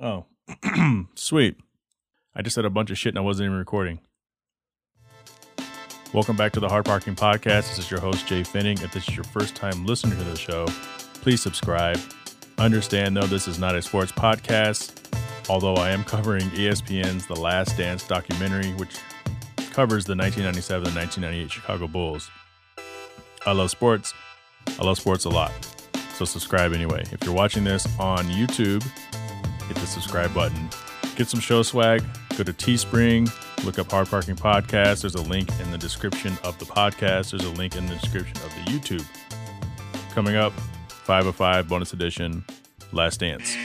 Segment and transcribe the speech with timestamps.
[0.00, 0.26] Oh,
[1.14, 1.56] sweet.
[2.34, 4.00] I just said a bunch of shit and I wasn't even recording.
[6.12, 7.68] Welcome back to the Hard Parking Podcast.
[7.68, 8.82] This is your host, Jhae Pfenning.
[8.82, 10.66] If this is your first time listening to the show,
[11.22, 11.98] please subscribe.
[12.58, 14.94] Understand, though, this is not a sports podcast,
[15.48, 18.96] although I am covering ESPN's The Last Dance documentary, which
[19.70, 22.30] covers the 1997 and 1998 Chicago Bulls.
[23.46, 24.12] I love sports.
[24.78, 25.52] I love sports a lot.
[26.14, 27.04] So subscribe anyway.
[27.12, 28.84] If you're watching this on YouTube,
[29.68, 30.68] hit the subscribe button.
[31.16, 32.02] Get some show swag.
[32.36, 33.30] Go to Teespring.
[33.64, 35.02] Look up Hard Parking Podcast.
[35.02, 37.30] There's a link in the description of the podcast.
[37.30, 39.06] There's a link in the description of the YouTube.
[40.12, 40.52] Coming up,
[40.88, 42.44] 505 bonus edition,
[42.92, 43.56] Last Dance.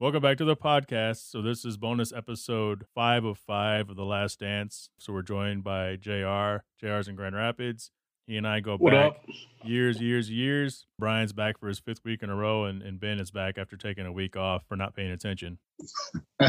[0.00, 1.28] Welcome back to the podcast.
[1.28, 4.90] So this is bonus episode five of five of the Last Dance.
[4.98, 6.62] So we're joined by JR.
[6.80, 7.90] JR's in Grand Rapids.
[8.28, 9.24] He and I go What back up?
[9.64, 10.84] years, years, years.
[10.98, 13.74] Brian's back for his fifth week in a row, and, and Ben is back after
[13.74, 15.56] taking a week off for not paying attention.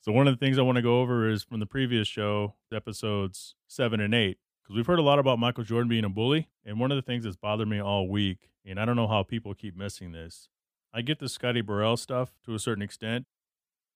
[0.00, 2.54] so one of the things I want to go over is from the previous show,
[2.72, 6.48] episodes seven and eight, because we've heard a lot about Michael Jordan being a bully,
[6.64, 9.22] and one of the things that's bothered me all week, and I don't know how
[9.22, 10.48] people keep missing this.
[10.92, 13.26] I get the Scotty Burrell stuff to a certain extent,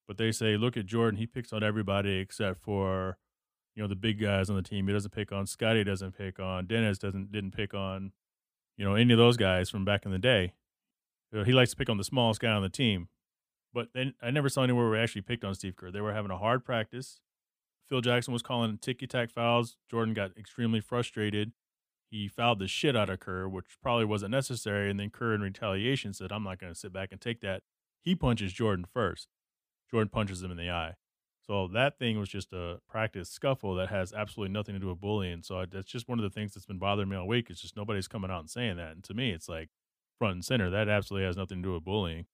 [0.06, 3.18] but they say, look at Jordan, he picks on everybody except for
[3.78, 4.88] you know the big guys on the team.
[4.88, 5.84] He doesn't pick on Scottie.
[5.84, 6.98] Doesn't pick on Dennis.
[6.98, 8.10] Doesn't didn't pick on
[8.76, 10.52] you know any of those guys from back in the day.
[11.30, 13.06] You know, he likes to pick on the smallest guy on the team.
[13.72, 15.92] But then I never saw anywhere where we actually picked on Steve Kerr.
[15.92, 17.20] They were having a hard practice.
[17.88, 19.76] Phil Jackson was calling ticky tack fouls.
[19.88, 21.52] Jordan got extremely frustrated.
[22.10, 24.90] He fouled the shit out of Kerr, which probably wasn't necessary.
[24.90, 27.62] And then Kerr, in retaliation, said, I'm not going to sit back and take that.
[28.02, 29.28] He punches Jordan first.
[29.88, 30.94] Jordan punches him in the eye.
[31.48, 35.00] So that thing was just a practice scuffle that has absolutely nothing to do with
[35.00, 35.42] bullying.
[35.42, 37.48] So I, that's just one of the things that's been bothering me all week.
[37.48, 38.92] It's just nobody's coming out and saying that.
[38.92, 39.70] And to me, it's like
[40.18, 40.68] front and center.
[40.68, 42.26] That absolutely has nothing to do with bullying.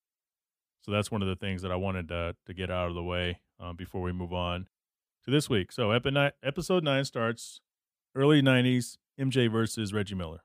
[0.82, 3.04] So that's one of the things that I wanted to, to get out of the
[3.04, 4.66] way um, before we move on
[5.24, 5.70] to this week.
[5.70, 7.60] So epi- episode nine starts
[8.16, 10.40] early 90s, MJ versus Reggie Miller.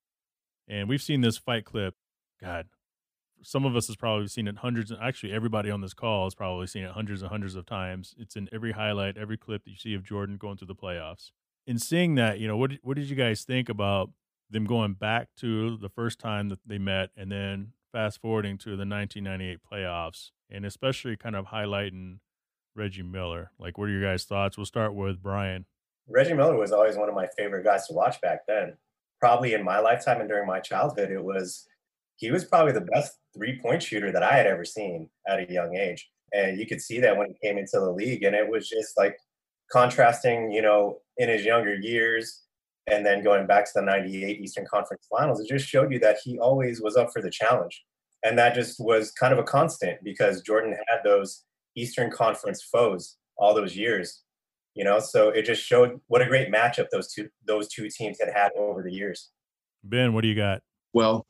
[0.68, 1.96] And we've seen this fight clip,
[2.40, 2.68] God,
[3.42, 6.36] some of us has probably seen it hundreds and actually everybody on this call has
[6.36, 8.16] probably seen it hundreds and hundreds of times.
[8.18, 11.32] It's in every highlight, every clip that you see of Jordan going through the playoffs.
[11.66, 14.10] In seeing that, you know, what what did you guys think about
[14.50, 18.70] them going back to the first time that they met and then fast forwarding to
[18.70, 22.20] the 1998 playoffs and especially kind of highlighting
[22.76, 23.52] Reggie Miller?
[23.60, 24.58] Like what are your guys' thoughts?
[24.58, 25.66] We'll start with Brian.
[26.08, 28.78] Reggie Miller was always one of my favorite guys to watch back then.
[29.20, 31.68] Probably in my lifetime and during my childhood, it was
[32.20, 35.52] he was probably the best three point shooter that I had ever seen at a
[35.52, 36.10] young age.
[36.34, 38.24] And you could see that when he came into the league.
[38.24, 39.18] And it was just like
[39.72, 42.44] contrasting, you know, in his younger years
[42.88, 46.18] and then going back to the 98 Eastern Conference Finals, it just showed you that
[46.24, 47.84] he always was up for the challenge.
[48.24, 51.44] And that just was kind of a constant because Jordan had those
[51.76, 54.24] Eastern Conference foes all those years.
[54.76, 58.18] You know, so it just showed what a great matchup those two those two teams
[58.20, 59.30] had had over the years.
[59.84, 60.62] Ben, what do you got?
[60.94, 61.26] Well,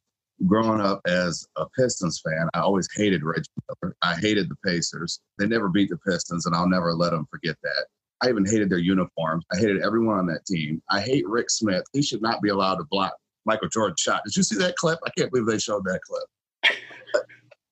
[0.48, 3.96] growing up as a Pistons fan, I always hated Reggie Miller.
[4.02, 5.20] I hated the Pacers.
[5.38, 7.86] They never beat the Pistons, and I'll never let them forget that.
[8.22, 9.46] I even hated their uniforms.
[9.52, 10.82] I hated everyone on that team.
[10.90, 11.84] I hate Rick Smits.
[11.94, 13.14] He should not be allowed to block
[13.46, 14.24] Michael Jordan's shot.
[14.26, 15.00] Did you see that clip?
[15.06, 16.78] I can't believe they showed that clip.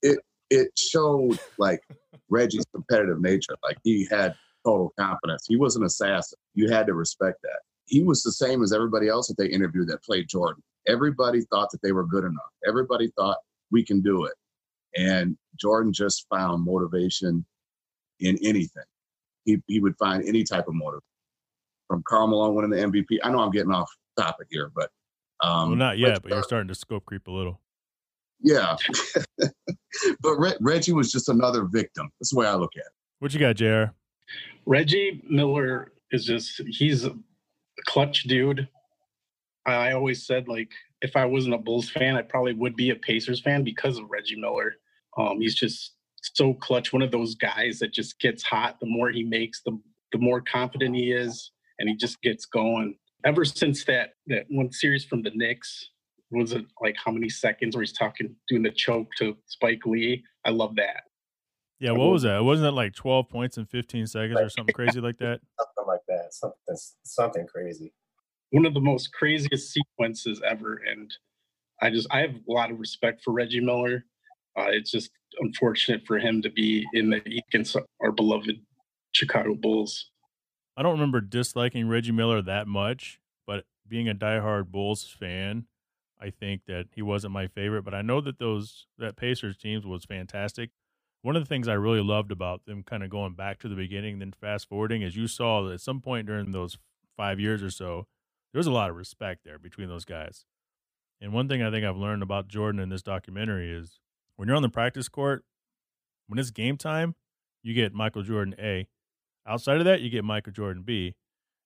[0.01, 1.81] It it showed like
[2.29, 3.55] Reggie's competitive nature.
[3.63, 4.35] Like he had
[4.65, 5.45] total confidence.
[5.47, 6.37] He was an assassin.
[6.53, 7.59] You had to respect that.
[7.85, 10.61] He was the same as everybody else that they interviewed that played Jordan.
[10.87, 12.51] Everybody thought that they were good enough.
[12.67, 13.37] Everybody thought
[13.71, 14.33] we can do it.
[14.95, 17.45] And Jordan just found motivation
[18.19, 18.83] in anything.
[19.45, 21.01] He, he would find any type of motive.
[21.87, 23.19] From Karl Malone winning the MVP.
[23.23, 24.89] I know I'm getting off topic here, but
[25.41, 27.61] um, well, not yet, Reggie but you're Miller- starting to scope creep a little.
[28.41, 28.75] yeah.
[30.21, 32.09] but Re- Reggie was just another victim.
[32.19, 32.91] That's the way I look at it.
[33.19, 33.93] What you got, JR?
[34.65, 37.15] Reggie Miller is just he's a
[37.85, 38.67] clutch dude.
[39.73, 42.95] I always said like if I wasn't a Bulls fan, I probably would be a
[42.95, 44.75] Pacers fan because of Reggie Miller.
[45.17, 48.79] Um, he's just so clutch, one of those guys that just gets hot.
[48.79, 49.79] The more he makes, the
[50.11, 52.97] the more confident he is, and he just gets going.
[53.25, 55.89] Ever since that that one series from the Knicks,
[56.31, 60.23] was it like how many seconds where he's talking doing the choke to Spike Lee?
[60.45, 61.03] I love that.
[61.79, 62.43] Yeah, what was that?
[62.43, 65.41] Wasn't that like 12 points in 15 seconds or something crazy like that?
[65.59, 66.33] Something like that.
[66.33, 67.93] Something something crazy.
[68.51, 71.11] One of the most craziest sequences ever and
[71.81, 74.05] i just i have a lot of respect for reggie miller
[74.57, 78.57] uh, it's just unfortunate for him to be in the against our beloved
[79.13, 80.09] chicago bulls
[80.77, 85.65] I don't remember disliking Reggie Miller that much, but being a diehard Bulls fan,
[86.21, 89.87] I think that he wasn't my favorite, but I know that those that Pacers teams
[89.87, 90.69] was fantastic.
[91.23, 93.75] One of the things I really loved about them kind of going back to the
[93.75, 96.77] beginning, then fast forwarding, is you saw that at some point during those
[97.17, 98.05] five years or so,
[98.53, 100.45] there was a lot of respect there between those guys.
[101.19, 103.99] And one thing I think I've learned about Jordan in this documentary is
[104.35, 105.43] when you're on the practice court,
[106.27, 107.15] when it's game time,
[107.63, 108.87] you get Michael Jordan A.
[109.47, 111.15] Outside of that, you get Michael Jordan B.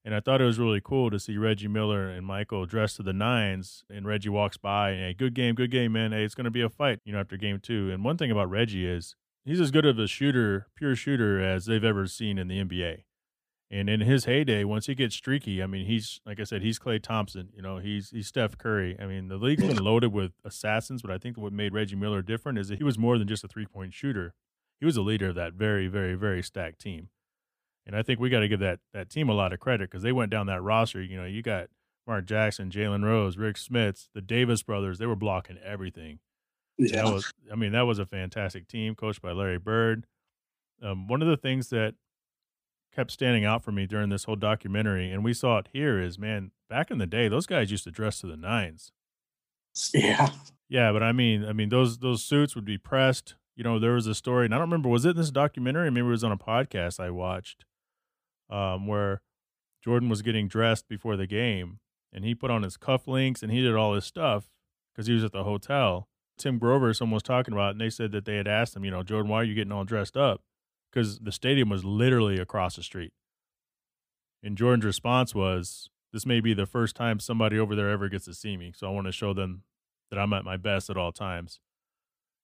[0.04, 3.04] And I thought it was really cool to see Reggie Miller and Michael dressed to
[3.04, 6.10] the nines, and Reggie walks by and hey, good game, good game, man.
[6.10, 7.90] Hey, it's going to be a fight, you know, after game two.
[7.92, 9.14] And one thing about Reggie is
[9.44, 13.04] he's as good of a shooter, pure shooter, as they've ever seen in the NBA.
[13.72, 16.78] And in his heyday, once he gets streaky, I mean, he's like I said, he's
[16.78, 17.48] Klay Thompson.
[17.56, 18.98] You know, he's he's Steph Curry.
[19.00, 22.20] I mean, the league's been loaded with assassins, but I think what made Reggie Miller
[22.20, 24.34] different is that he was more than just a three point shooter.
[24.78, 27.08] He was a leader of that very, very, very stacked team.
[27.86, 30.02] And I think we got to give that that team a lot of credit because
[30.02, 31.02] they went down that roster.
[31.02, 31.68] You know, you got
[32.06, 34.98] Mark Jackson, Jalen Rose, Rick Smits, the Davis brothers.
[34.98, 36.18] They were blocking everything.
[36.76, 37.04] Yeah.
[37.04, 40.06] That was, I mean, that was a fantastic team coached by Larry Bird.
[40.82, 41.94] Um, one of the things that
[42.94, 46.18] kept standing out for me during this whole documentary, and we saw it here, is
[46.18, 48.92] man, back in the day, those guys used to dress to the nines.
[49.94, 50.30] Yeah.
[50.68, 53.34] Yeah, but I mean, I mean those those suits would be pressed.
[53.56, 55.90] You know, there was a story, and I don't remember was it in this documentary?
[55.90, 57.64] Maybe it was on a podcast I watched,
[58.48, 59.20] um, where
[59.82, 61.80] Jordan was getting dressed before the game,
[62.12, 64.48] and he put on his cufflinks and he did all his stuff
[64.92, 66.08] because he was at the hotel.
[66.38, 68.84] Tim Grover, someone was talking about, it, and they said that they had asked him,
[68.84, 70.42] you know, Jordan, why are you getting all dressed up?
[70.92, 73.12] Because the stadium was literally across the street.
[74.42, 78.26] And Jordan's response was, This may be the first time somebody over there ever gets
[78.26, 78.72] to see me.
[78.76, 79.62] So I want to show them
[80.10, 81.60] that I'm at my best at all times.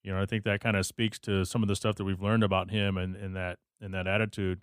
[0.03, 2.23] You know, I think that kind of speaks to some of the stuff that we've
[2.23, 4.61] learned about him and, and that and that attitude.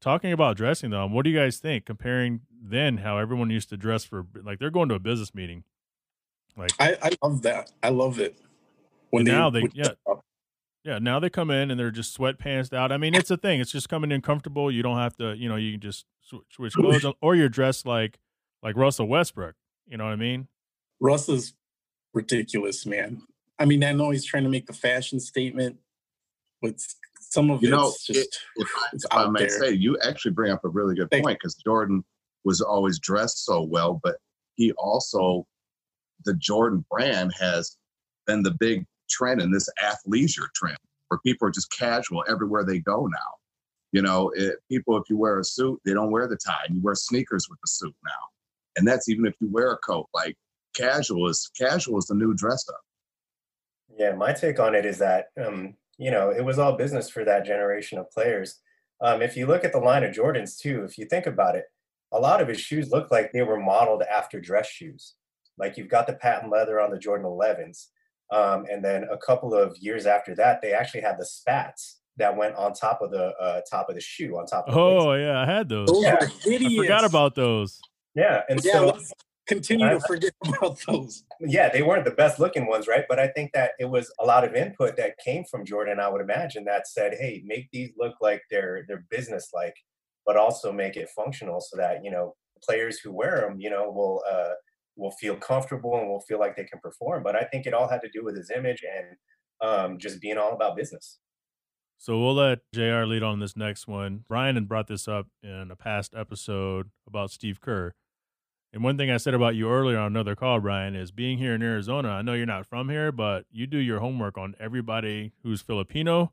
[0.00, 1.84] Talking about dressing though, what do you guys think?
[1.86, 5.62] Comparing then how everyone used to dress for like they're going to a business meeting.
[6.56, 7.70] Like I, I love that.
[7.82, 8.38] I love it.
[9.10, 9.90] When now they yeah
[10.84, 12.92] yeah now they come in and they're just sweatpants out.
[12.92, 13.60] I mean it's a thing.
[13.60, 14.70] It's just coming in comfortable.
[14.70, 17.86] You don't have to you know you can just sw- switch clothes or you're dressed
[17.86, 18.18] like
[18.62, 19.54] like Russell Westbrook.
[19.86, 20.48] You know what I mean?
[21.00, 21.54] Russ is
[22.14, 23.22] ridiculous, man.
[23.58, 25.78] I mean, I know he's trying to make the fashion statement,
[26.60, 26.74] but
[27.20, 29.48] some of You know, just if I, it's if I out may there.
[29.48, 32.04] say, you actually bring up a really good Thank- point because Jordan
[32.44, 34.16] was always dressed so well, but
[34.54, 35.46] he also,
[36.24, 37.76] the Jordan brand has
[38.26, 40.78] been the big trend in this athleisure trend
[41.08, 43.18] where people are just casual everywhere they go now.
[43.92, 46.76] You know, it, people, if you wear a suit, they don't wear the tie, and
[46.76, 48.28] you wear sneakers with the suit now.
[48.76, 50.08] And that's even if you wear a coat.
[50.14, 50.36] Like
[50.74, 52.80] casual is casual is the new dress up.
[53.98, 57.24] Yeah, my take on it is that um, you know it was all business for
[57.24, 58.60] that generation of players.
[59.02, 61.64] Um, if you look at the line of Jordans too, if you think about it,
[62.12, 65.14] a lot of his shoes look like they were modeled after dress shoes.
[65.58, 67.88] Like you've got the patent leather on the Jordan 11s,
[68.32, 72.36] um, and then a couple of years after that, they actually had the spats that
[72.36, 75.10] went on top of the uh, top of the shoe, on top of the Oh
[75.10, 75.20] waist.
[75.22, 75.88] yeah, I had those.
[75.88, 76.16] Those Yeah.
[76.20, 77.80] I forgot about those.
[78.14, 79.12] yeah, and Yeah, so let's
[79.46, 81.24] continue I- to forget about those.
[81.40, 83.04] yeah, they weren't the best looking ones, right?
[83.08, 86.08] But I think that it was a lot of input that came from Jordan, I
[86.08, 89.74] would imagine, that said, hey, make these look like they're they're business like,
[90.26, 93.90] but also make it functional so that, you know, players who wear them, you know,
[93.90, 94.52] will uh
[94.96, 97.22] will feel comfortable and will feel like they can perform.
[97.22, 99.16] But I think it all had to do with his image and
[99.60, 101.18] um just being all about business.
[101.98, 104.24] So we'll let JR lead on this next one.
[104.28, 107.94] Brian had brought this up in a past episode about Steve Kerr.
[108.72, 111.54] And one thing I said about you earlier on another call, Brian, is being here
[111.54, 112.08] in Arizona.
[112.08, 116.32] I know you're not from here, but you do your homework on everybody who's Filipino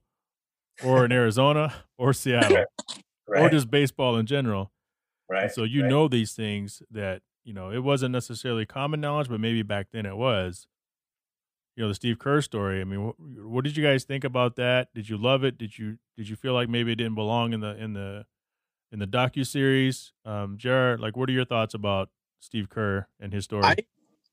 [0.83, 2.65] or in Arizona or Seattle
[3.27, 3.43] Right.
[3.43, 4.71] or just baseball in general.
[5.29, 5.43] right.
[5.43, 5.89] And so you right.
[5.89, 10.05] know these things that, you know, it wasn't necessarily common knowledge, but maybe back then
[10.05, 10.67] it was.
[11.75, 12.81] You know, the Steve Kerr story.
[12.81, 14.93] I mean, what, what did you guys think about that?
[14.93, 15.57] Did you love it?
[15.57, 18.25] Did you did you feel like maybe it didn't belong in the in the
[18.91, 20.11] in the docu series?
[20.25, 23.63] Um, Jared, like, what are your thoughts about Steve Kerr and his story?
[23.63, 23.75] I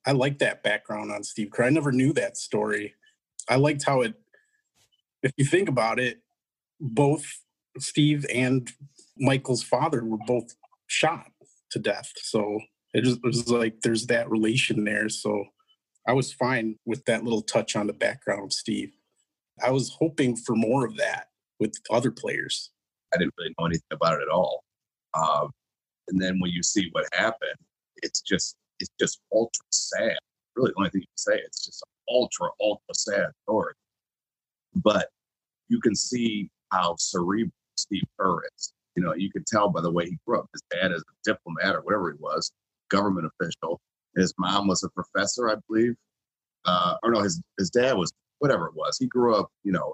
[0.05, 1.65] I like that background on Steve Kerr.
[1.65, 2.95] I never knew that story.
[3.49, 4.15] I liked how it.
[5.23, 6.23] If you think about it,
[6.81, 7.43] both
[7.79, 8.71] Steve and
[9.17, 10.55] Michael's father were both
[10.87, 11.27] shot
[11.71, 12.13] to death.
[12.17, 12.61] So
[12.97, 15.11] it just was like there's that relation there.
[15.11, 15.45] So
[16.09, 18.93] I was fine with that little touch on the background of Steve.
[19.62, 21.26] I was hoping for more of that
[21.61, 22.71] with other players.
[23.12, 24.65] I didn't really know anything about it at all.
[25.12, 25.50] Um,
[26.09, 27.59] and then when you see what happened,
[27.97, 30.17] it's just it's just ultra sad.
[30.55, 33.75] Really, the only thing you can say it's just ultra ultra sad story.
[34.75, 35.11] But
[35.69, 38.73] you can see how cerebral Steve Kerr is.
[38.95, 40.49] You know, you can tell by the way he grew up.
[40.55, 42.50] His dad is a diplomat or whatever he was,
[42.90, 43.81] government official.
[44.16, 45.95] His mom was a professor, I believe,
[46.64, 48.97] uh, or no, his his dad was whatever it was.
[48.99, 49.93] He grew up, you know,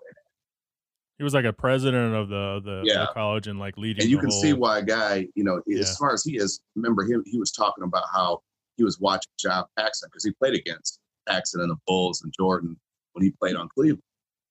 [1.18, 4.02] He was like a president of the the, the college and like leading.
[4.02, 5.80] and you can whole, see why a guy, you know, Yeah.
[5.80, 6.60] as far as he is.
[6.76, 7.22] Remember him?
[7.26, 8.40] He was talking about how
[8.76, 12.76] he was watching John Paxson because he played against Paxson and the Bulls and Jordan
[13.12, 14.02] when he played on Cleveland,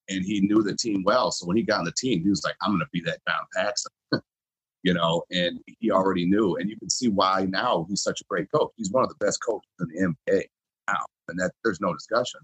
[0.10, 1.32] and he knew the team well.
[1.32, 3.20] So when he got on the team, he was like, "I'm going to be that
[3.28, 3.92] John Paxson,"
[4.84, 6.56] you know, and he already knew.
[6.56, 8.72] And you can see why now he's such a great coach.
[8.78, 10.44] He's one of the best coaches in the NBA
[10.88, 12.40] now, and that there's no discussion.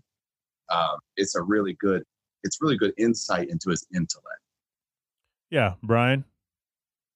[0.70, 2.04] Um, it's a really good,
[2.44, 4.42] it's really good insight into his intellect.
[5.50, 6.26] Yeah, Brian.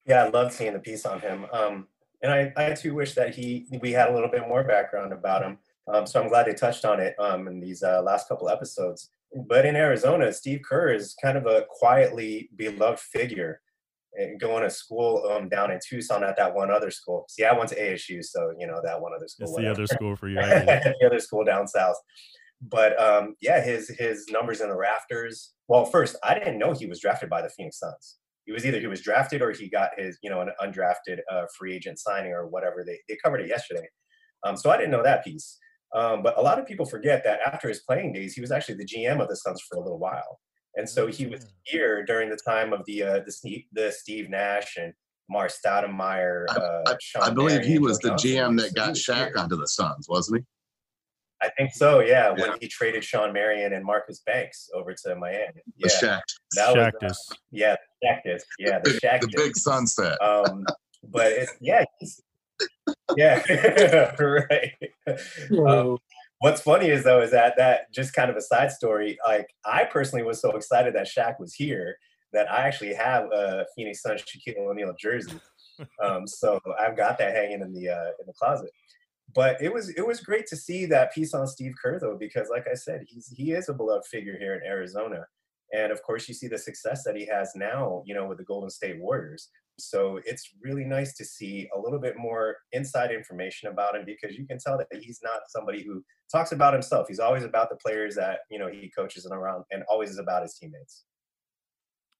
[0.05, 1.45] Yeah, I love seeing the piece on him.
[1.51, 1.87] Um,
[2.23, 5.43] and I, I too wish that he we had a little bit more background about
[5.43, 5.57] him.
[5.91, 9.09] Um, so I'm glad they touched on it um, in these uh, last couple episodes.
[9.47, 13.61] But in Arizona, Steve Kerr is kind of a quietly beloved figure.
[14.13, 17.25] And going to school um, down in Tucson at that one other school.
[17.29, 19.47] See, I went to ASU, so you know that one other school.
[19.47, 20.37] It's the other school for you.
[20.37, 20.95] I get it.
[20.99, 21.95] the other school down south.
[22.61, 25.53] But um, yeah, his his numbers in the rafters.
[25.67, 28.17] Well, first, I didn't know he was drafted by the Phoenix Suns.
[28.45, 31.45] He was either he was drafted or he got his you know an undrafted uh,
[31.57, 32.83] free agent signing or whatever.
[32.85, 33.87] They they covered it yesterday,
[34.43, 35.57] um, so I didn't know that piece.
[35.93, 38.75] Um, but a lot of people forget that after his playing days, he was actually
[38.75, 40.39] the GM of the Suns for a little while,
[40.75, 44.29] and so he was here during the time of the uh, the Steve the Steve
[44.29, 44.93] Nash and
[45.29, 46.45] Mar Stoudemire.
[46.49, 49.67] Uh, Sean I believe he was Joe the Johnson GM that got Shaq onto the
[49.67, 50.45] Suns, wasn't he?
[51.41, 52.29] I think so, yeah.
[52.29, 55.61] When he traded Shawn Marion and Marcus Banks over to Miami.
[55.79, 56.21] The Yeah, Shaq,
[56.55, 57.17] that was uh, Shaqtus.
[57.51, 58.41] yeah, the Shaqtus.
[58.59, 60.21] Yeah, the the big sunset.
[60.21, 60.65] Um,
[61.03, 62.21] but it, yeah, he's,
[63.17, 64.71] yeah, right.
[65.67, 65.97] Um,
[66.41, 69.17] what's funny is though is that that just kind of a side story.
[69.25, 71.95] Like I personally was so excited that Shaq was here
[72.33, 75.39] that I actually have a Phoenix Suns Shaquille O'Neal jersey.
[76.03, 78.69] Um, so I've got that hanging in the uh, in the closet.
[79.33, 82.49] But it was it was great to see that piece on Steve Kerr though, because
[82.51, 85.25] like I said, he's he is a beloved figure here in Arizona.
[85.73, 88.43] And of course, you see the success that he has now, you know, with the
[88.43, 89.49] Golden State Warriors.
[89.89, 94.37] So it's really nice to see a little bit more inside information about him because
[94.37, 97.07] you can tell that he's not somebody who talks about himself.
[97.07, 100.19] He's always about the players that, you know, he coaches and around and always is
[100.19, 101.05] about his teammates.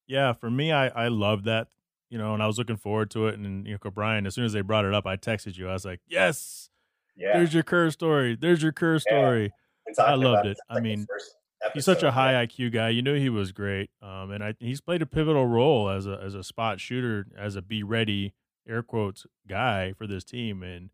[0.08, 1.68] Yeah, for me, I I love that.
[2.10, 3.36] You know, and I was looking forward to it.
[3.40, 5.70] And you know, Brian, as soon as they brought it up, I texted you.
[5.70, 6.70] I was like, "Yes,
[7.16, 7.38] Yeah.
[7.38, 8.36] there's your Kerr story.
[8.36, 9.54] There's your Kerr story."
[9.98, 10.58] I loved about it.
[10.70, 11.36] I like mean, first
[11.74, 12.46] He's such a high.
[12.46, 12.90] IQ guy.
[12.90, 13.90] You knew he was great.
[14.02, 17.56] Um, and I he's played a pivotal role as a as a spot shooter, as
[17.56, 18.34] a be ready
[18.68, 20.64] air quotes guy for this team.
[20.64, 20.90] And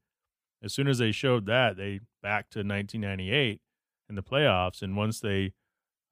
[0.64, 3.62] as soon as they showed that, they back to 1998
[4.10, 4.82] in the playoffs.
[4.82, 5.54] And once they,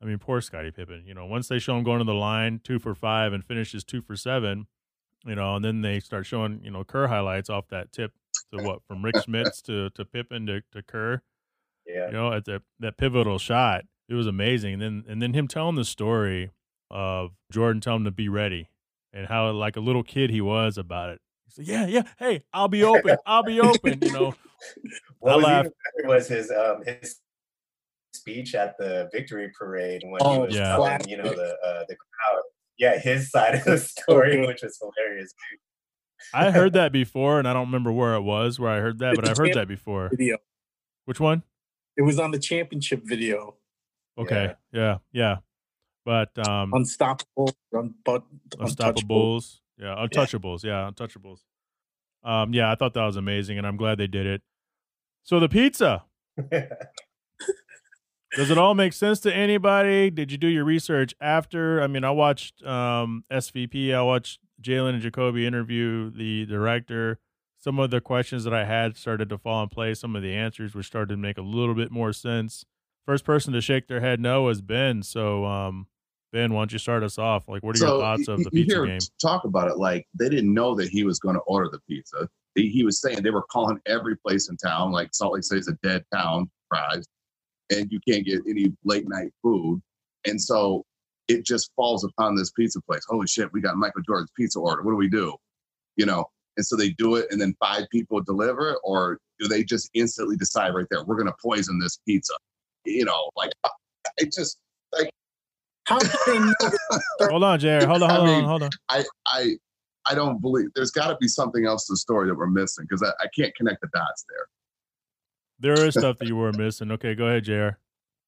[0.01, 1.03] I mean, poor Scottie Pippen.
[1.05, 3.83] You know, once they show him going to the line two for five and finishes
[3.83, 4.67] two for seven,
[5.25, 8.13] you know, and then they start showing you know Kerr highlights off that tip
[8.53, 11.21] to what from Rick Smits to to Pippen to, to Kerr
[11.87, 12.07] Yeah.
[12.07, 13.85] you know, at the that pivotal shot.
[14.07, 14.73] It was amazing.
[14.73, 16.51] And then and then him telling the story
[16.91, 18.69] of Jordan telling him to be ready
[19.13, 21.21] and how like a little kid he was about it.
[21.45, 23.17] He said, Yeah, yeah, hey, I'll be open.
[23.25, 24.01] I'll be open.
[24.01, 24.33] You know.
[25.19, 25.69] What I was laughed.
[26.03, 27.19] was his um his
[28.13, 30.75] speech at the victory parade when he Oh, was yeah.
[30.75, 32.41] telling you know the uh, the crowd
[32.77, 35.33] yeah his side of the story which was hilarious.
[36.33, 39.15] I heard that before and I don't remember where it was where I heard that,
[39.15, 40.09] but I've heard that before.
[40.09, 40.37] video.
[41.05, 41.43] Which one?
[41.97, 43.55] It was on the championship video.
[44.17, 44.53] Okay.
[44.71, 45.37] Yeah, yeah.
[46.05, 48.23] But um Unstoppable, un- but.
[48.57, 49.59] Unstoppables.
[49.77, 50.63] Yeah, Untouchables.
[50.63, 51.39] Yeah, Untouchables.
[52.23, 54.41] Um, yeah, I thought that was amazing, and I'm glad they did it.
[55.23, 56.03] So the pizza.
[58.35, 60.09] Does it all make sense to anybody?
[60.09, 61.81] Did you do your research after?
[61.81, 63.93] I mean, I watched um, SVP.
[63.93, 67.19] I watched Jalen and Jacoby interview the director.
[67.57, 69.99] Some of the questions that I had started to fall in place.
[69.99, 72.65] Some of the answers were starting to make a little bit more sense.
[73.05, 75.03] First person to shake their head no was Ben.
[75.03, 75.87] So, um,
[76.33, 77.47] Ben, why don't you start us off?
[77.47, 78.99] Like, what are your thoughts of the you pizza hear game?
[79.21, 82.27] Talk about it like they didn't know that he was going to order the pizza.
[82.55, 85.59] He, he was saying they were calling every place in town, like Salt Lake City
[85.59, 87.05] is a dead town, fries,
[87.69, 89.81] and you can't get any late night food.
[90.25, 90.83] And so
[91.27, 93.03] it just falls upon this pizza place.
[93.07, 94.81] Holy shit, we got Michael Jordan's pizza order.
[94.83, 95.35] What do we do?
[95.95, 96.25] You know,
[96.57, 99.89] and so they do it, and then five people deliver it, or do they just
[99.93, 102.33] instantly decide right there, we're going to poison this pizza?
[102.85, 103.69] You know, like uh,
[104.17, 104.57] it just
[105.87, 106.53] How did they know?
[107.29, 107.83] Hold on, Jared.
[107.85, 108.69] Hold on, I hold on, mean, hold on.
[108.89, 109.55] I I
[110.09, 112.85] I don't believe there's got to be something else to the story that we're missing
[112.87, 115.75] because I, I can't connect the dots there.
[115.75, 116.91] There is stuff that you were missing.
[116.91, 117.75] Okay, go ahead, Jared.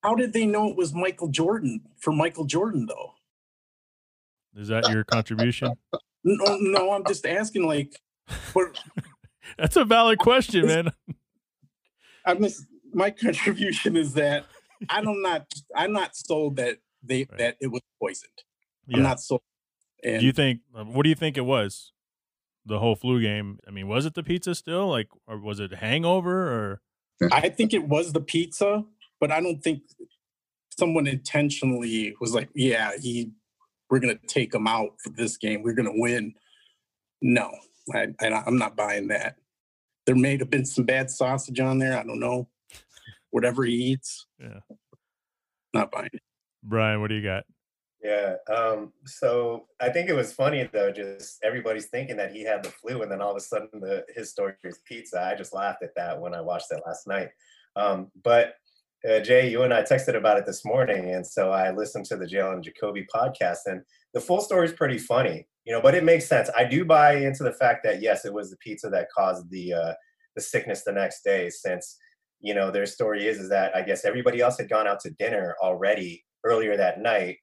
[0.04, 3.14] How did they know it was Michael Jordan for Michael Jordan though?
[4.56, 5.74] Is that your contribution?
[6.24, 7.66] No, no, I'm just asking.
[7.66, 8.02] Like,
[8.52, 8.78] what?
[9.58, 10.92] That's a valid question, man.
[12.26, 14.46] I miss my contribution is that
[14.90, 17.38] I'm not I'm not sold that they Right.
[17.38, 18.32] that it was poisoned.
[18.88, 18.98] Yeah.
[18.98, 19.42] I'm not sold.
[20.04, 20.62] And do you think?
[20.76, 21.92] uh, What do you think it was?
[22.66, 23.60] The whole flu game.
[23.68, 24.88] I mean, was it the pizza still?
[24.90, 26.48] Like, or was it hangover?
[26.48, 26.82] Or
[27.32, 28.84] I think it was the pizza,
[29.22, 29.84] but I don't think
[30.78, 33.32] someone intentionally was like, "Yeah, he,
[33.90, 35.64] we're gonna take him out for this game.
[35.64, 36.34] We're gonna win."
[37.22, 37.50] No,
[37.94, 39.38] I, I I'm not buying that.
[40.06, 41.98] There may have been some bad sausage on there.
[41.98, 42.48] I don't know.
[43.32, 44.60] Whatever he eats, yeah,
[45.74, 46.22] not buying it.
[46.64, 47.44] Brian, what do you got?
[48.04, 48.36] Yeah.
[48.48, 52.70] Um, so I think it was funny though, just everybody's thinking that he had the
[52.70, 55.22] flu, and then all of a sudden the his story is pizza.
[55.22, 57.30] I just laughed at that when I watched it last night.
[57.76, 58.56] Um, but
[59.06, 62.18] uh, Jhae, you and I texted about it this morning, and so I listened to
[62.18, 63.82] the Jalen Jacoby podcast, and
[64.14, 65.82] the full story is pretty funny, you know.
[65.82, 66.50] But it makes sense.
[66.56, 69.74] I do buy into the fact that yes, it was the pizza that caused the
[69.74, 69.94] uh,
[70.36, 71.98] the sickness the next day, since
[72.40, 75.10] you know their story is is that I guess everybody else had gone out to
[75.12, 77.38] dinner already earlier that night.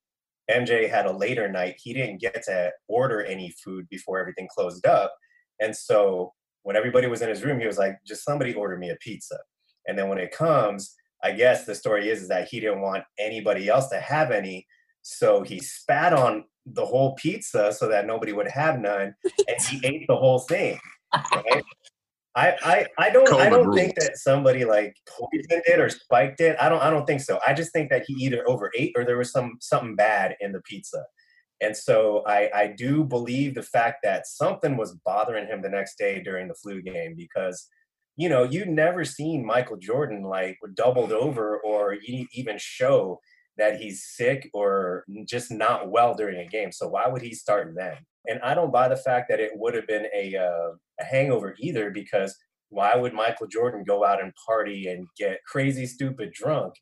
[0.51, 1.77] MJ had a later night.
[1.83, 5.15] He didn't get to order any food before everything closed up.
[5.61, 6.33] And so
[6.63, 9.39] when everybody was in his room, he was like, just somebody order me a pizza.
[9.87, 13.05] And then when it comes, I guess the story is, is that he didn't want
[13.19, 14.67] anybody else to have any.
[15.03, 19.15] So he spat on the whole pizza so that nobody would have none.
[19.25, 20.79] And he ate the whole thing.
[21.35, 21.63] Right?
[22.37, 26.57] I, I, I don't I don't think that somebody like poisoned it or spiked it.
[26.61, 27.39] I don't I don't think so.
[27.47, 30.61] I just think that he either overate or there was some something bad in the
[30.63, 31.05] pizza.
[31.61, 35.97] And so I, I do believe the fact that something was bothering him the next
[35.97, 37.69] day during the flu game because,
[38.17, 43.21] you know, you never seen Michael Jordan like doubled over or even show
[43.57, 46.73] that he's sick or just not well during a game.
[46.73, 47.97] So why would he start then?
[48.27, 51.55] And I don't buy the fact that it would have been a, uh, a hangover
[51.59, 52.37] either because
[52.71, 56.75] why would Michael Jordan go out and party and get crazy stupid drunk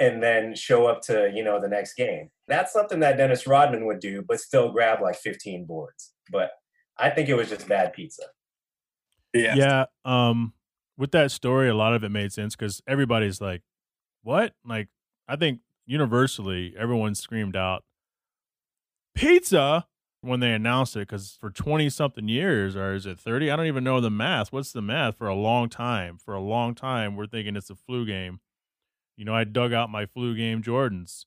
[0.00, 3.86] and then show up to you know the next game that's something that dennis rodman
[3.86, 6.50] would do but still grab like 15 boards but
[6.98, 8.22] i think it was just bad pizza
[9.34, 9.54] Yeah.
[9.54, 9.84] Yeah.
[10.04, 10.54] Um,
[10.98, 13.62] with that story, a lot of it made sense because everybody's like,
[14.22, 14.88] "What?" Like,
[15.26, 17.84] I think universally, everyone screamed out,
[19.14, 19.86] "Pizza!"
[20.22, 23.50] When they announced it because for twenty something years, or is it thirty?
[23.50, 24.52] I don't even know the math.
[24.52, 25.18] What's the math?
[25.18, 28.40] For a long time, for a long time, we're thinking it's a flu game.
[29.16, 31.26] You know, I dug out my flu game Jordans,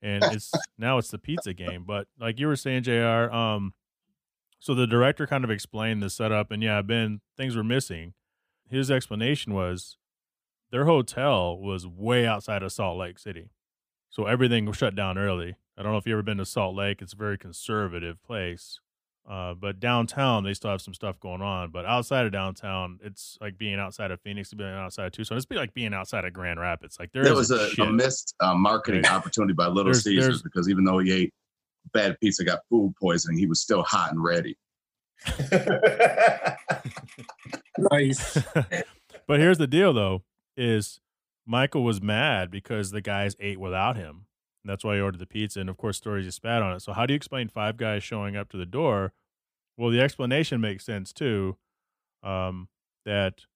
[0.00, 1.84] and it's now it's the pizza game.
[1.86, 3.30] But like you were saying, Jr.
[3.30, 3.74] Um,
[4.58, 8.14] so the director kind of explained the setup, and yeah, Ben, things were missing.
[8.68, 9.96] His explanation was
[10.70, 13.50] their hotel was way outside of Salt Lake City,
[14.10, 15.56] so everything was shut down early.
[15.78, 18.78] I don't know if you've ever been to Salt Lake; it's a very conservative place.
[19.28, 21.70] Uh, but downtown, they still have some stuff going on.
[21.70, 25.36] But outside of downtown, it's like being outside of Phoenix, being outside of Tucson.
[25.36, 26.96] It's be like being outside of Grand Rapids.
[26.98, 29.12] Like there There isn't was a, a missed uh, marketing Right.
[29.12, 31.34] opportunity by Little There's- Caesars there's- because even though he ate
[31.92, 34.56] bad pizza, got food poisoning, he was still hot and ready.
[37.78, 38.38] Nice.
[39.26, 40.22] but here's the deal though
[40.56, 41.00] is
[41.46, 44.26] michael was mad because the guys ate without him.
[44.62, 46.80] And that's why he ordered the pizza and of course stories he spat on it.
[46.80, 49.12] So how do you explain five guys showing up to the door?
[49.76, 51.56] Well the explanation makes sense too
[52.22, 52.68] um,
[53.04, 53.46] that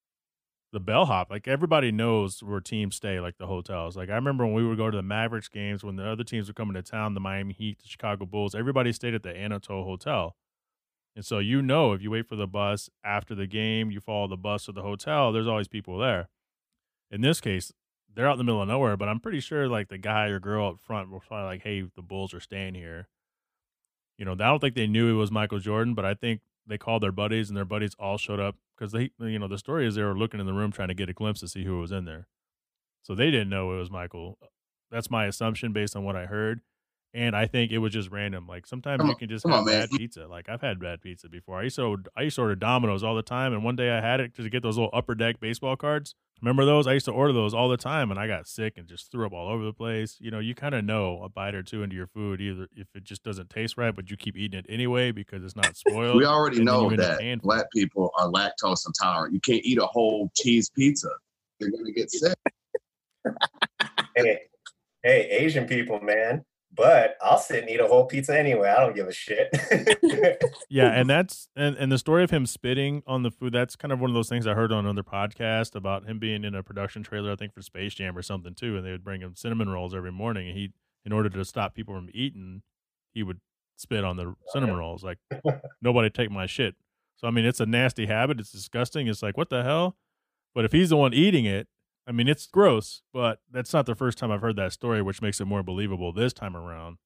[0.73, 3.97] the bellhop like everybody knows where teams stay like the hotels.
[3.97, 6.49] Like i remember when we would go to the mavericks games when the other teams
[6.49, 9.85] were coming to town the miami heat the chicago bulls everybody stayed at the anatole
[9.85, 10.37] hotel.
[11.16, 14.27] And so you know if you wait for the bus after the game, you follow
[14.27, 16.29] the bus to the hotel, there's always people there.
[17.14, 17.72] In this case,
[18.12, 20.40] they're out in the middle of nowhere, but I'm pretty sure like the guy or
[20.40, 23.07] girl up front was probably like, Hey, the Bulls are staying here.
[24.18, 26.77] You know, I don't think they knew it was Michael Jordan, but I think they
[26.77, 29.87] called their buddies and their buddies all showed up because they you know, the story
[29.87, 31.79] is they were looking in the room trying to get a glimpse to see who
[31.79, 32.27] was in there.
[33.03, 34.37] So they didn't know it was Michael.
[34.90, 36.62] That's my assumption based on what I heard.
[37.14, 38.48] And I think it was just random.
[38.48, 39.81] Like sometimes Come you can just come have on, man.
[39.83, 40.27] bad pizza.
[40.27, 41.61] Like I've had bad pizza before.
[41.61, 44.00] I used to I used to order Domino's all the time, and one day I
[44.00, 46.16] had it to get those little upper deck baseball cards.
[46.42, 46.88] Remember those?
[46.88, 49.24] I used to order those all the time, and I got sick and just threw
[49.24, 50.16] up all over the place.
[50.18, 52.88] You know, you kind of know a bite or two into your food, either if
[52.96, 56.16] it just doesn't taste right, but you keep eating it anyway because it's not spoiled.
[56.16, 59.33] We already know you that paying black people are lactose intolerant.
[59.33, 61.11] You can't eat a whole cheese pizza.
[61.61, 62.37] You're going to get sick.
[64.16, 64.40] hey,
[65.05, 66.44] hey, Asian people, man.
[66.75, 68.69] But I'll sit and eat a whole pizza anyway.
[68.69, 69.49] I don't give a shit.
[70.69, 73.93] Yeah, and that's and, and the story of him spitting on the food, that's kind
[73.93, 76.63] of one of those things I heard on another podcast about him being in a
[76.63, 79.35] production trailer, I think for Space Jam or something too, and they would bring him
[79.37, 80.73] cinnamon rolls every morning and he
[81.05, 82.63] in order to stop people from eating,
[83.13, 83.41] he would
[83.77, 85.05] spit on the cinnamon rolls.
[85.05, 85.19] Like
[85.83, 86.75] nobody take my shit.
[87.17, 89.07] So I mean it's a nasty habit, it's disgusting.
[89.07, 89.97] It's like, what the hell?
[90.55, 91.69] But if he's the one eating it,
[92.07, 95.23] I mean, it's gross, but that's not the first time I've heard that story, which
[95.23, 96.99] makes it more believable this time around.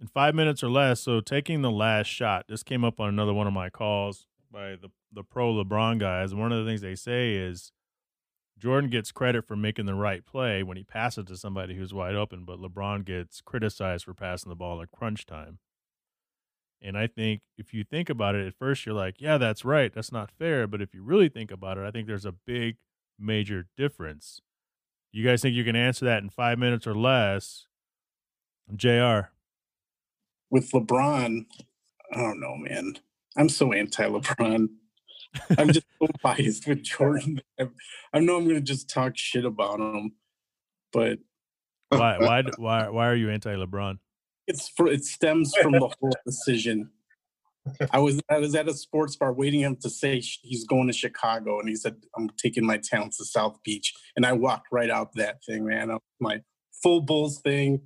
[0.00, 3.32] In five minutes or less, so taking the last shot, this came up on another
[3.34, 6.34] one of my calls by the, the pro LeBron guys.
[6.34, 7.72] One of the things they say is
[8.58, 12.14] Jordan gets credit for making the right play when he passes to somebody who's wide
[12.14, 15.58] open, but LeBron gets criticized for passing the ball at crunch time.
[16.80, 19.92] And I think if you think about it, at first you're like, yeah, that's right.
[19.92, 20.66] That's not fair.
[20.66, 22.76] But if you really think about it, I think there's a big,
[23.18, 24.40] major difference.
[25.12, 27.66] You guys think you can answer that in five minutes or less?
[28.74, 29.30] JR.
[30.50, 31.46] With LeBron,
[32.12, 32.94] I don't know, man.
[33.36, 34.68] I'm so anti LeBron.
[35.58, 37.40] I'm just so biased with Jordan.
[37.60, 37.68] I,
[38.12, 40.12] I know I'm going to just talk shit about him,
[40.92, 41.18] but
[41.90, 43.98] why, why, why, why are you anti LeBron?
[44.46, 46.90] It's for it stems from the whole decision.
[47.90, 50.92] I was I was at a sports bar waiting him to say he's going to
[50.92, 54.90] Chicago, and he said I'm taking my talents to South Beach, and I walked right
[54.90, 55.96] out that thing, man.
[56.20, 56.40] My
[56.82, 57.80] full Bulls thing,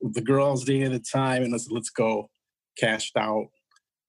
[0.00, 2.30] the girls day at a time, and I said let's go.
[2.78, 3.46] Cashed out,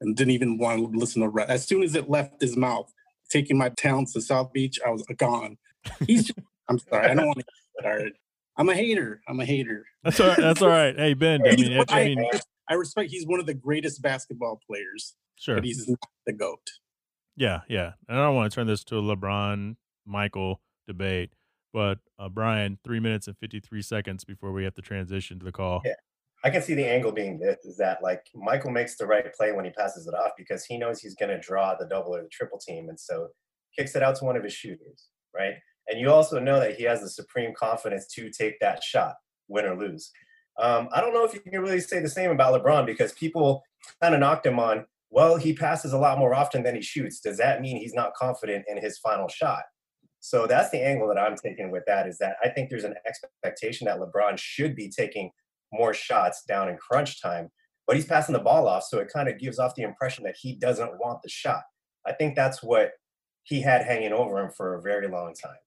[0.02, 1.50] and didn't even want to listen to.
[1.50, 2.92] As soon as it left his mouth,
[3.30, 5.58] taking my talents to South Beach, I was gone.
[6.06, 6.32] He's.
[6.70, 8.14] I'm sorry, I don't want to get started.
[8.58, 9.22] I'm a hater.
[9.28, 9.86] I'm a hater.
[10.04, 10.38] That's all right.
[10.38, 10.98] That's all right.
[10.98, 12.30] Hey Ben, I mean, I, mean,
[12.70, 13.12] I respect.
[13.12, 15.16] He's one of the greatest basketball players.
[15.36, 16.70] Sure, but he's not the goat.
[17.36, 17.94] Yeah, yeah.
[18.08, 19.76] And I don't want to turn this to a LeBron
[20.06, 21.32] Michael debate,
[21.74, 25.46] but uh, Brian, three minutes and fifty three seconds before we have to transition to
[25.46, 25.82] the call.
[25.86, 25.94] Yeah.
[26.44, 29.52] I can see the angle being this is that like Michael makes the right play
[29.54, 32.22] when he passes it off because he knows he's going to draw the double or
[32.22, 33.30] the triple team, and so
[33.78, 35.54] kicks it out to one of his shooters, right?
[35.88, 39.16] And you also know that he has the supreme confidence to take that shot,
[39.48, 40.12] win or lose.
[40.60, 43.64] Um, I don't know if you can really say the same about LeBron because people
[44.02, 47.20] kind of knocked him on, well, he passes a lot more often than he shoots.
[47.20, 49.64] Does that mean he's not confident in his final shot?
[50.20, 52.96] So that's the angle that I'm taking with that is that I think there's an
[53.08, 55.32] expectation that LeBron should be taking
[55.72, 57.50] more shots down in crunch time,
[57.86, 58.84] but he's passing the ball off.
[58.84, 61.62] So it kind of gives off the impression that he doesn't want the shot.
[62.06, 62.92] I think that's what
[63.44, 65.58] he had hanging over him for a very long time.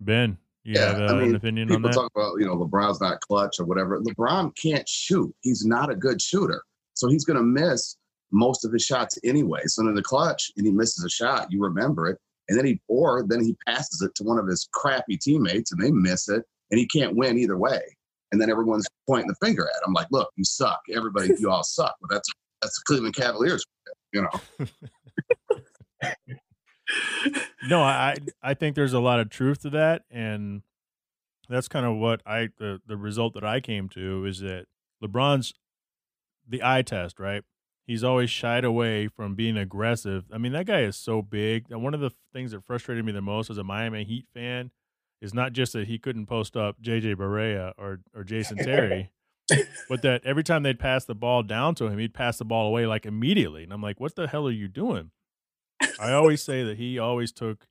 [0.00, 1.90] Ben, you yeah, have uh, I mean, an opinion on that?
[1.90, 4.00] People talk about, you know, LeBron's not clutch or whatever.
[4.00, 5.32] LeBron can't shoot.
[5.42, 6.60] He's not a good shooter.
[6.94, 7.96] So he's going to miss
[8.32, 9.60] most of his shots anyway.
[9.66, 12.18] So in the clutch and he misses a shot, you remember it.
[12.48, 15.80] And then he, or then he passes it to one of his crappy teammates and
[15.80, 17.80] they miss it and he can't win either way.
[18.32, 20.80] And then everyone's pointing the finger at him like, look, you suck.
[20.92, 21.94] Everybody, you all suck.
[22.00, 22.28] But that's,
[22.60, 23.64] that's the Cleveland Cavaliers,
[24.12, 24.66] you know.
[27.68, 30.62] no, I I think there's a lot of truth to that, and
[31.48, 34.66] that's kind of what I the the result that I came to is that
[35.02, 35.52] LeBron's
[36.48, 37.42] the eye test, right?
[37.86, 40.24] He's always shied away from being aggressive.
[40.32, 41.66] I mean, that guy is so big.
[41.70, 44.72] And one of the things that frustrated me the most as a Miami Heat fan
[45.20, 49.10] is not just that he couldn't post up JJ Barea or or Jason Terry,
[49.88, 52.66] but that every time they'd pass the ball down to him, he'd pass the ball
[52.66, 53.62] away like immediately.
[53.62, 55.10] And I'm like, what the hell are you doing?
[56.00, 57.66] I always say that he always took,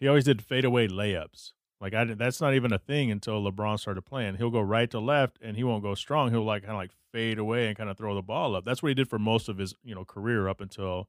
[0.00, 1.52] he always did fadeaway layups.
[1.80, 4.36] Like I, that's not even a thing until LeBron started playing.
[4.36, 6.30] He'll go right to left, and he won't go strong.
[6.30, 8.64] He'll like kind of like fade away and kind of throw the ball up.
[8.64, 11.08] That's what he did for most of his you know career up until,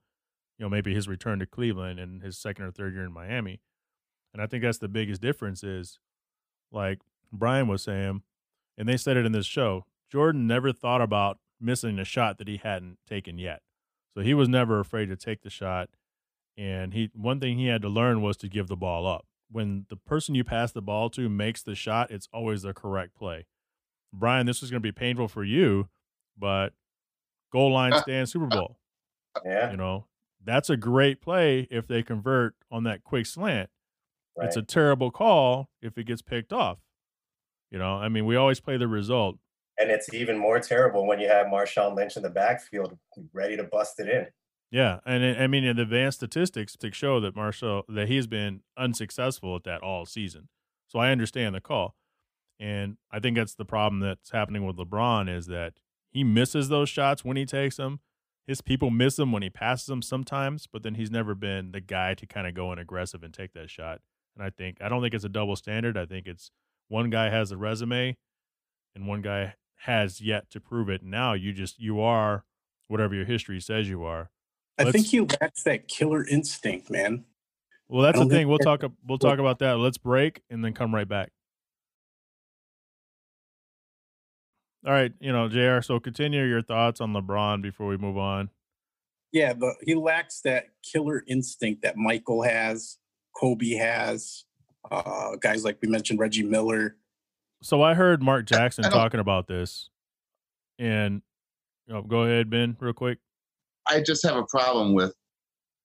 [0.58, 3.62] you know, maybe his return to Cleveland and his second or third year in Miami.
[4.32, 5.98] And I think that's the biggest difference is,
[6.72, 7.00] like
[7.32, 8.22] Brian was saying,
[8.78, 9.86] and they said it in this show.
[10.12, 13.64] Jordan never thought about missing a shot that he hadn't taken yet,
[14.14, 15.90] so he was never afraid to take the shot
[16.60, 19.26] and he one thing he had to learn was to give the ball up.
[19.50, 23.16] When the person you pass the ball to makes the shot, it's always the correct
[23.16, 23.48] play.
[24.14, 25.88] Brian, this is going to be painful for you,
[26.38, 26.74] but
[27.52, 28.76] goal line stand Super Bowl.
[29.46, 29.72] Yeah.
[29.72, 30.08] You know,
[30.44, 33.70] that's a great play if they convert on that quick slant.
[34.36, 34.48] Right.
[34.48, 36.80] It's a terrible call if it gets picked off.
[37.72, 39.38] You know, I mean, we always play the result.
[39.78, 42.98] And it's even more terrible when you have Marshawn Lynch in the backfield
[43.32, 44.28] ready to bust it in.
[44.72, 49.56] Yeah, and I mean, the advanced statistics to show that Marshall that he's been unsuccessful
[49.56, 50.50] at that all season.
[50.88, 51.96] So I understand the call,
[52.60, 55.74] and I think that's the problem that's happening with LeBron is that
[56.12, 58.00] he misses those shots when he takes them.
[58.46, 61.82] His people miss them when he passes them sometimes, but then he's never been the
[61.82, 64.02] guy to kind of go in aggressive and take that shot.
[64.36, 65.98] And I think I don't think it's a double standard.
[65.98, 66.52] I think it's
[66.88, 68.18] one guy has a resume,
[68.96, 71.02] and one guy has yet to prove it.
[71.02, 72.44] Now you just you are
[72.88, 74.30] whatever your history says you are
[74.80, 77.26] I think he lacks that killer instinct, man.
[77.88, 78.48] Well, that's the thing.
[78.48, 78.84] We'll talk.
[79.06, 79.78] We'll talk about that.
[79.78, 81.32] Let's break and then come right back.
[84.86, 85.82] All right, you know, Jr.
[85.82, 88.50] So continue your thoughts on LeBron before we move on.
[89.32, 92.98] Yeah, but he lacks that killer instinct that Michael has,
[93.36, 94.46] Kobe has,
[94.90, 96.96] uh, guys like we mentioned, Reggie Miller.
[97.62, 99.90] So I heard Mark Jackson talking about this,
[100.80, 101.22] and
[101.92, 103.18] oh, go ahead, Ben, real quick.
[103.90, 105.14] I just have a problem with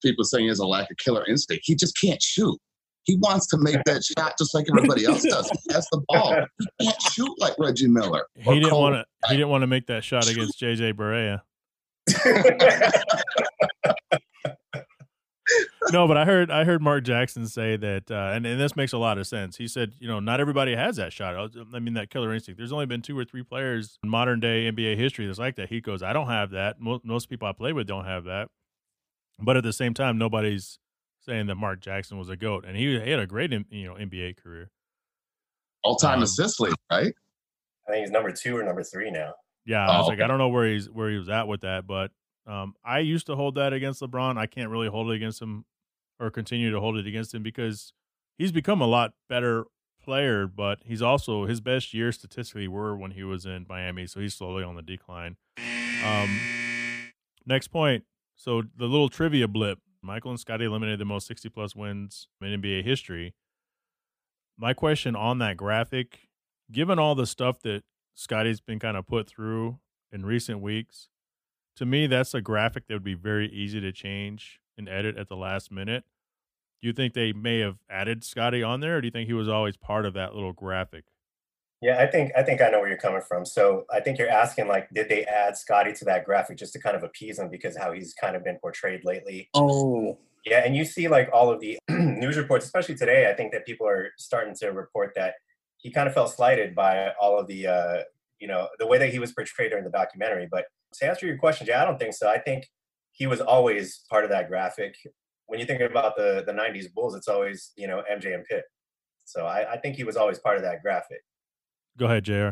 [0.02, 1.64] people saying he has a lack of killer instinct.
[1.66, 2.58] He just can't shoot.
[3.04, 5.50] He wants to make that shot just like everybody else does.
[5.50, 6.36] He has the ball.
[6.58, 8.26] He can't shoot like Reggie Miller.
[8.34, 9.04] He didn't want to.
[9.28, 11.42] He didn't want to make that shot against JJ Barea.
[15.92, 18.92] no, but I heard I heard Mark Jackson say that, uh, and and this makes
[18.92, 19.56] a lot of sense.
[19.56, 21.50] He said, you know, not everybody has that shot.
[21.74, 22.58] I mean, that killer instinct.
[22.58, 25.68] There's only been two or three players in modern day NBA history that's like that.
[25.68, 26.80] He goes, I don't have that.
[26.80, 28.48] Most, most people I play with don't have that.
[29.38, 30.78] But at the same time, nobody's
[31.20, 33.94] saying that Mark Jackson was a goat, and he, he had a great you know
[33.94, 34.70] NBA career.
[35.82, 37.12] All time um, assist leader, right?
[37.86, 39.34] I think he's number two or number three now.
[39.66, 40.24] Yeah, I was oh, like, okay.
[40.24, 42.10] I don't know where he's where he was at with that, but
[42.46, 44.38] um, I used to hold that against LeBron.
[44.38, 45.64] I can't really hold it against him
[46.18, 47.92] or continue to hold it against him because
[48.38, 49.64] he's become a lot better
[50.02, 54.20] player, but he's also his best years statistically were when he was in Miami, so
[54.20, 55.36] he's slowly on the decline.
[56.04, 56.38] Um,
[57.46, 58.04] next point.
[58.36, 62.60] So the little trivia blip: Michael and Scottie eliminated the most 60 plus wins in
[62.60, 63.34] NBA history.
[64.56, 66.28] My question on that graphic,
[66.70, 67.82] given all the stuff that
[68.14, 69.78] Scottie's been kind of put through
[70.12, 71.08] in recent weeks,
[71.76, 75.28] to me, that's a graphic that would be very easy to change and edit at
[75.28, 76.04] the last minute.
[76.80, 79.32] Do you think they may have added Scottie on there, or do you think he
[79.32, 81.04] was always part of that little graphic?
[81.80, 83.44] Yeah, I think I think I know where you're coming from.
[83.44, 86.78] So I think you're asking like, did they add Scottie to that graphic just to
[86.78, 89.48] kind of appease him because how he's kind of been portrayed lately?
[89.54, 93.30] Oh, yeah, and you see like all of the news reports, especially today.
[93.30, 95.34] I think that people are starting to report that
[95.78, 98.02] he kind of felt slighted by all of the, uh,
[98.40, 100.48] you know, the way that he was portrayed during the documentary.
[100.50, 102.28] But to answer your question, yeah, I don't think so.
[102.30, 102.66] I think
[103.14, 104.96] he was always part of that graphic.
[105.46, 108.64] When you think about the the '90s Bulls, it's always you know MJ and Pitt.
[109.24, 111.22] So I, I think he was always part of that graphic.
[111.96, 112.50] Go ahead, Jr.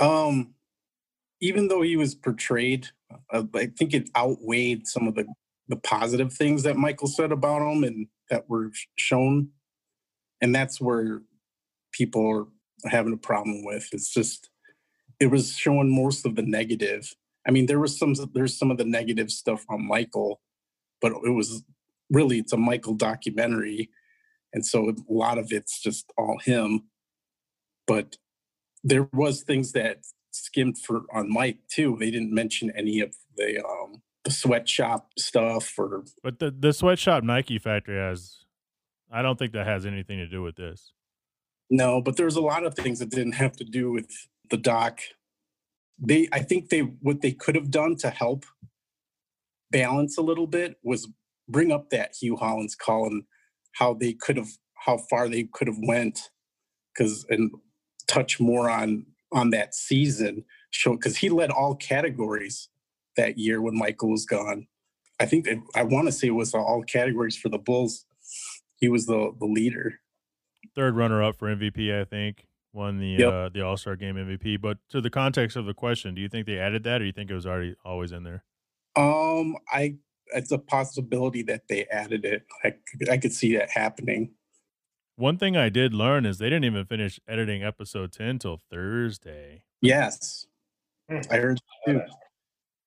[0.00, 0.54] Um,
[1.40, 2.88] even though he was portrayed,
[3.32, 5.26] uh, I think it outweighed some of the
[5.68, 9.48] the positive things that Michael said about him and that were shown,
[10.40, 11.22] and that's where
[11.92, 13.88] people are having a problem with.
[13.92, 14.50] It's just
[15.18, 17.14] it was showing most of the negative
[17.46, 20.40] I mean, there was some there's some of the negative stuff on Michael,
[21.00, 21.62] but it was
[22.10, 23.90] really it's a Michael documentary,
[24.52, 26.88] and so a lot of it's just all him.
[27.86, 28.16] But
[28.82, 29.98] there was things that
[30.32, 31.96] skimmed for on Mike too.
[31.98, 37.22] They didn't mention any of the um the sweatshop stuff or But the the sweatshop
[37.22, 38.44] Nike factory has
[39.10, 40.92] I don't think that has anything to do with this.
[41.70, 44.10] No, but there's a lot of things that didn't have to do with
[44.50, 45.00] the doc
[45.98, 48.44] they I think they what they could have done to help
[49.70, 51.08] balance a little bit was
[51.48, 53.24] bring up that Hue Hollins call and
[53.72, 56.30] how they could have how far they could have went
[56.94, 57.50] because and
[58.06, 62.68] touch more on on that season show because he led all categories
[63.16, 64.66] that year when Michael was gone.
[65.18, 68.04] I think that, I want to say it was all categories for the Bulls.
[68.78, 70.00] He was the the leader.
[70.74, 72.45] Third runner up for MVP, I think
[72.76, 73.32] won the yep.
[73.32, 74.60] uh, the All Star Game MVP.
[74.60, 77.06] But to the context of the question, do you think they added that, or do
[77.06, 78.44] you think it was already always in there?
[78.94, 79.96] Um, I
[80.28, 82.44] it's a possibility that they added it.
[82.62, 82.74] I
[83.10, 84.30] I could see that happening.
[85.16, 89.64] One thing I did learn is they didn't even finish editing episode ten till Thursday.
[89.80, 90.46] Yes,
[91.10, 91.20] hmm.
[91.30, 92.02] I heard too.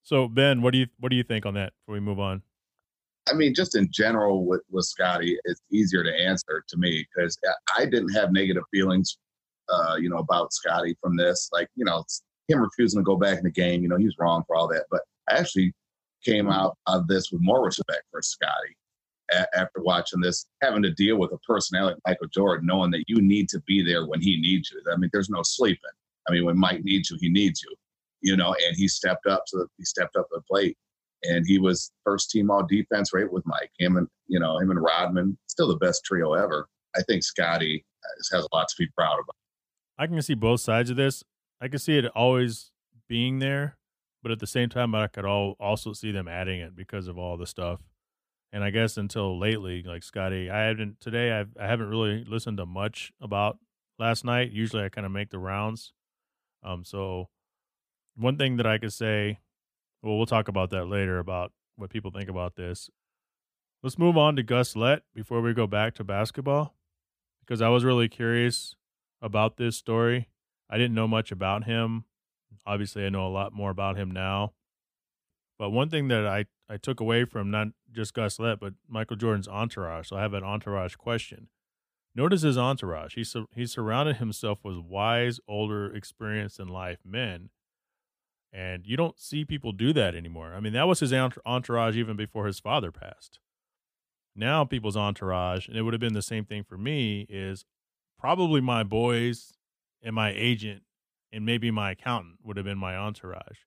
[0.02, 2.42] So Ben, what do you what do you think on that before we move on?
[3.28, 7.38] I mean, just in general with, with Scottie, it's easier to answer to me because
[7.78, 9.18] I didn't have negative feelings
[9.72, 11.48] uh, you know, about Scottie from this.
[11.52, 12.04] Like, you know,
[12.48, 14.86] him refusing to go back in the game, you know, he's wrong for all that.
[14.90, 15.72] But I actually
[16.24, 16.54] came mm-hmm.
[16.54, 18.76] out of this with more respect for Scottie
[19.32, 23.04] a- after watching this, having to deal with a personality like Michael Jordan, knowing that
[23.06, 24.82] you need to be there when he needs you.
[24.92, 25.90] I mean, there's no sleeping.
[26.28, 27.74] I mean, when Mike needs you, he needs you,
[28.20, 30.76] you know, and he stepped up so he stepped up to the plate.
[31.22, 33.70] And he was first team all defense right with Mike.
[33.78, 36.66] Him and, you know, him and Rodman, still the best trio ever.
[36.96, 37.84] I think Scottie
[38.32, 39.36] has a lot to be proud about.
[40.00, 41.22] I can see both sides of this.
[41.60, 42.70] I can see it always
[43.06, 43.76] being there,
[44.22, 47.18] but at the same time, I could all also see them adding it because of
[47.18, 47.80] all the stuff.
[48.50, 51.32] And I guess until lately, like Scottie, I haven't today.
[51.32, 53.58] I've, I haven't really listened to much about
[53.98, 54.52] last night.
[54.52, 55.92] Usually, I kind of make the rounds.
[56.62, 57.28] Um, so
[58.16, 59.40] one thing that I could say,
[60.02, 62.88] well, we'll talk about that later about what people think about this.
[63.82, 66.74] Let's move on to Gus Lett before we go back to basketball,
[67.40, 68.76] because I was really curious
[69.22, 70.28] about this story.
[70.68, 72.04] I didn't know much about him.
[72.66, 74.52] Obviously, I know a lot more about him now.
[75.58, 79.16] But one thing that I, I took away from not just Gus Lett, but Michael
[79.16, 80.08] Jordan's entourage.
[80.08, 81.48] So I have an entourage question.
[82.14, 83.14] Notice his entourage.
[83.14, 87.50] He sur- he surrounded himself with wise, older, experienced in life men,
[88.52, 90.54] and you don't see people do that anymore.
[90.54, 93.38] I mean, that was his entourage even before his father passed.
[94.34, 97.64] Now, people's entourage, and it would have been the same thing for me, is
[98.20, 99.52] probably my boys
[100.02, 100.82] and my agent
[101.32, 103.58] and maybe my accountant would have been my entourage.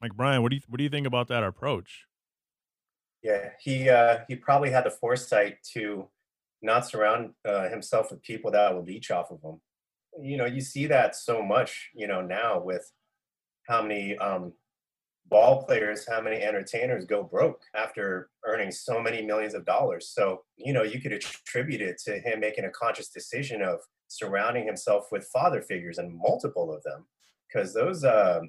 [0.00, 2.04] Like Brian, what do you what do you think about that approach?
[3.22, 6.08] Yeah, he uh, he probably had the foresight to
[6.62, 9.60] not surround uh, himself with people that will leech off of him.
[10.22, 11.90] You know, you see that so much.
[11.94, 12.90] You know, now with
[13.66, 14.52] how many um,
[15.28, 20.10] ball players, how many entertainers go broke after earning so many millions of dollars.
[20.14, 24.66] So, you know, you could attribute it to him making a conscious decision of surrounding
[24.66, 27.06] himself with father figures and multiple of them.
[27.48, 28.40] Because those uh,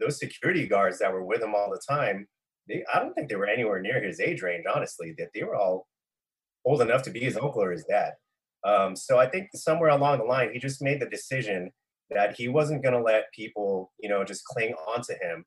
[0.00, 2.26] those security guards that were with him all the time,
[2.68, 5.56] they, I don't think they were anywhere near his age range, honestly, that they were
[5.56, 5.86] all
[6.64, 8.12] old enough to be his uncle or his dad.
[8.64, 11.70] Um, so I think somewhere along the line, he just made the decision
[12.10, 15.44] that he wasn't going to let people, you know, just cling onto him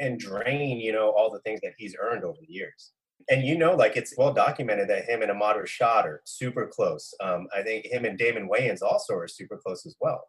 [0.00, 2.92] and drain, you know, all the things that he's earned over the years.
[3.30, 7.14] And you know, like it's well documented that him and Ahmad Rashad are super close.
[7.20, 10.22] Um, I think him and Damon Wayans also are super close as well.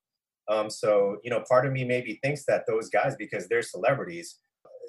[0.48, 4.40] Um, so, you know, part of me maybe thinks that those guys, because they're celebrities,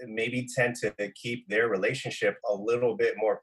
[0.07, 3.41] maybe tend to keep their relationship a little bit more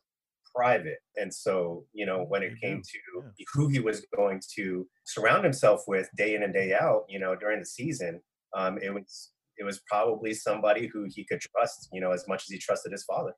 [0.55, 0.99] private.
[1.15, 3.23] And so, you know, when it came to
[3.53, 7.35] who he was going to surround himself with day in and day out, you know,
[7.35, 8.21] during the season,
[8.55, 12.43] um, it was it was probably somebody who he could trust, you know, as much
[12.43, 13.33] as he trusted his father.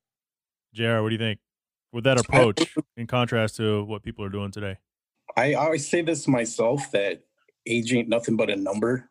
[0.76, 1.40] JR, what do you think?
[1.94, 4.78] With that approach, in contrast to what people are doing today?
[5.38, 7.24] I always say this myself that
[7.66, 9.10] age ain't nothing but a number.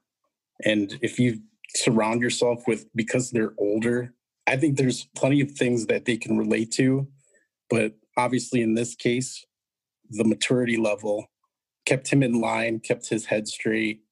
[0.65, 1.41] And if you
[1.75, 4.15] surround yourself with because they're older,
[4.47, 7.09] I think there's plenty of things that they can relate to.
[7.71, 9.45] But obviously, in this case,
[10.11, 11.27] the maturity level
[11.87, 14.03] kept him in line, kept his head straight.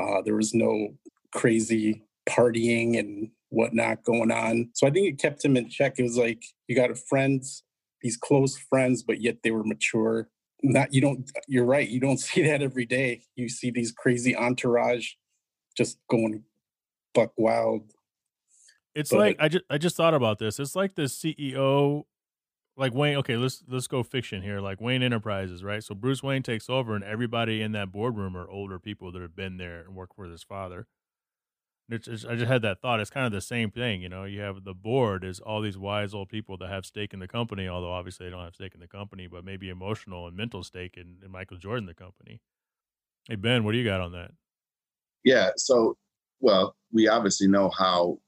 [0.00, 0.94] Uh, there was no
[1.32, 4.70] crazy partying and whatnot going on.
[4.74, 5.98] So I think it kept him in check.
[5.98, 7.62] It was like you got a friends,
[8.00, 10.28] these close friends, but yet they were mature.
[10.62, 11.30] Not you don't.
[11.48, 11.88] You're right.
[11.88, 13.22] You don't see that every day.
[13.36, 15.12] You see these crazy entourage
[15.76, 16.44] just going
[17.14, 17.92] buck wild.
[18.94, 20.58] It's but, like I just I just thought about this.
[20.58, 22.04] It's like the CEO
[22.76, 24.60] like Wayne, okay, let's let's go fiction here.
[24.60, 25.82] Like Wayne Enterprises, right?
[25.82, 29.36] So Bruce Wayne takes over, and everybody in that boardroom are older people that have
[29.36, 30.86] been there and worked with his father.
[31.90, 33.00] It's just, I just had that thought.
[33.00, 34.24] It's kind of the same thing, you know.
[34.24, 37.28] You have the board is all these wise old people that have stake in the
[37.28, 40.62] company, although obviously they don't have stake in the company, but maybe emotional and mental
[40.62, 42.40] stake in, in Michael Jordan, the company.
[43.28, 44.30] Hey Ben, what do you got on that?
[45.24, 45.96] Yeah, so
[46.40, 48.18] well, we obviously know how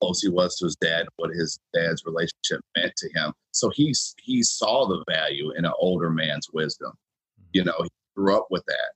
[0.00, 3.32] close he was to his dad, what his dad's relationship meant to him.
[3.52, 6.90] So he's he saw the value in an older man's wisdom.
[6.90, 7.50] Mm-hmm.
[7.52, 8.92] You know, he grew up with that,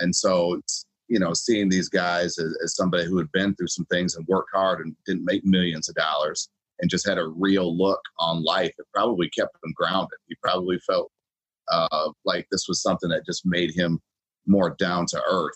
[0.00, 0.60] and so
[1.14, 4.26] you know, seeing these guys as, as, somebody who had been through some things and
[4.26, 6.48] worked hard and didn't make millions of dollars
[6.80, 10.18] and just had a real look on life, it probably kept him grounded.
[10.26, 11.12] He probably felt
[11.70, 14.00] uh, like this was something that just made him
[14.48, 15.54] more down to earth.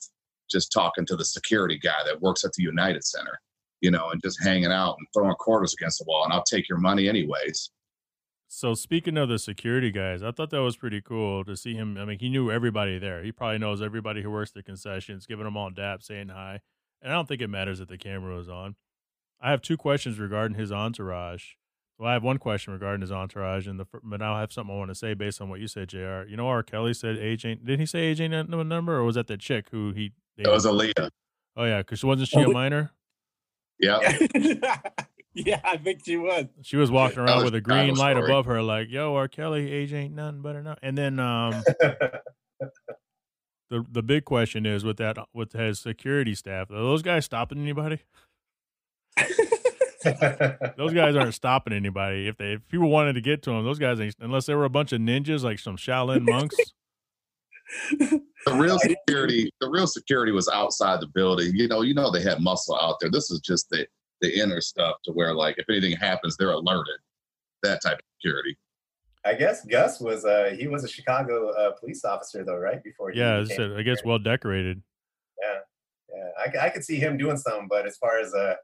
[0.48, 3.40] Just talking to the security guy that works at the United Center,
[3.80, 6.68] you know, and just hanging out and throwing quarters against the wall, and I'll take
[6.68, 7.72] your money anyways.
[8.50, 11.98] So speaking of the security guys, I thought that was pretty cool to see him.
[11.98, 13.22] I mean, he knew everybody there.
[13.22, 16.60] He probably knows everybody who works the concessions, giving them all dap, saying hi.
[17.02, 18.76] And I don't think it matters that the camera was on.
[19.38, 21.52] I have two questions regarding his entourage.
[21.98, 24.74] Well, I have one question regarding his entourage, and the but now I have something
[24.74, 26.22] I want to say based on what you said, Jr.
[26.26, 26.62] You know, R.
[26.62, 27.66] Kelly said age ain't.
[27.66, 30.12] Did he say age ain't a number, or was that the chick who he?
[30.36, 31.10] It was Aaliyah.
[31.56, 32.92] Oh yeah, because wasn't oh, she a minor?
[33.78, 33.98] Yeah.
[35.34, 36.46] Yeah, I think she was.
[36.62, 38.30] She was walking around was with a green light story.
[38.30, 39.28] above her, like, "Yo, R.
[39.28, 41.62] Kelly, age ain't nothing but enough." And then, um,
[43.70, 47.58] the the big question is with that with his security staff, are those guys stopping
[47.58, 48.00] anybody?
[50.76, 52.26] those guys aren't stopping anybody.
[52.28, 54.64] If they if people wanted to get to them, those guys ain't unless they were
[54.64, 56.56] a bunch of ninjas like some Shaolin monks.
[57.90, 58.22] the
[58.54, 61.52] real security, the real security was outside the building.
[61.54, 63.10] You know, you know they had muscle out there.
[63.10, 63.86] This is just the
[64.20, 66.96] the inner stuff to where like if anything happens, they're alerted.
[67.62, 68.56] That type of security.
[69.24, 72.82] I guess Gus was uh he was a Chicago uh, police officer though, right?
[72.82, 73.44] Before yeah,
[73.76, 74.82] I guess well decorated.
[75.42, 75.58] Yeah,
[76.14, 78.54] yeah, I, I could see him doing something, but as far as uh,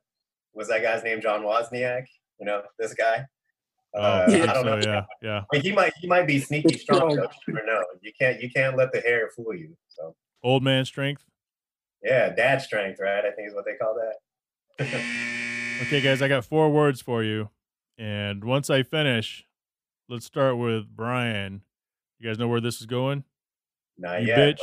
[0.55, 2.07] was that guy's name John Wozniak?
[2.39, 3.27] You know, this guy.
[3.95, 4.77] Oh, uh, I don't so, know.
[4.79, 5.41] Yeah, yeah.
[5.41, 7.11] I mean, he might he might be sneaky strong.
[7.47, 7.85] you never know.
[8.01, 9.77] You can't you can't let the hair fool you.
[9.89, 11.25] So old man strength.
[12.03, 13.25] Yeah, dad strength, right?
[13.25, 15.41] I think is what they call that.
[15.83, 17.51] Okay, guys, I got four words for you.
[17.99, 19.45] And once I finish,
[20.09, 21.63] let's start with Brian.
[22.19, 23.25] You guys know where this is going?
[23.99, 24.39] Not you yet.
[24.39, 24.61] bitch.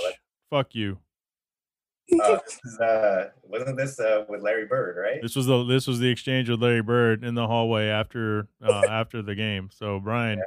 [0.50, 0.98] but Fuck you.
[2.22, 5.22] uh, this is, uh, wasn't this uh, with Larry Bird, right?
[5.22, 8.82] This was the this was the exchange with Larry Bird in the hallway after uh,
[8.90, 9.70] after the game.
[9.72, 10.42] So Brian,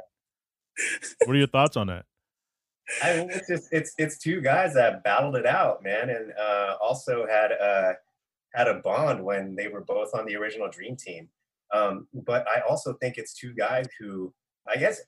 [1.25, 2.05] what are your thoughts on that?
[3.03, 6.75] I mean, it's just it's it's two guys that battled it out, man, and uh,
[6.81, 7.93] also had uh,
[8.55, 11.29] had a bond when they were both on the original Dream Team.
[11.73, 14.33] Um, but I also think it's two guys who,
[14.67, 15.01] I guess,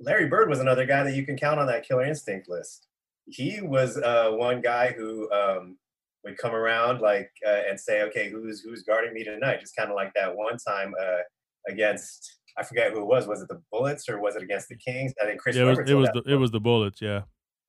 [0.00, 2.88] Larry Bird was another guy that you can count on that Killer Instinct list.
[3.26, 5.78] He was uh, one guy who um,
[6.24, 9.90] would come around like uh, and say, "Okay, who's who's guarding me tonight?" Just kind
[9.90, 11.20] of like that one time uh,
[11.68, 13.26] against I forget who it was.
[13.26, 15.12] Was it the Bullets or was it against the Kings?
[15.22, 15.56] I think Chris.
[15.56, 17.00] Yeah, it was it was the, it was the bullets.
[17.00, 17.22] Yeah,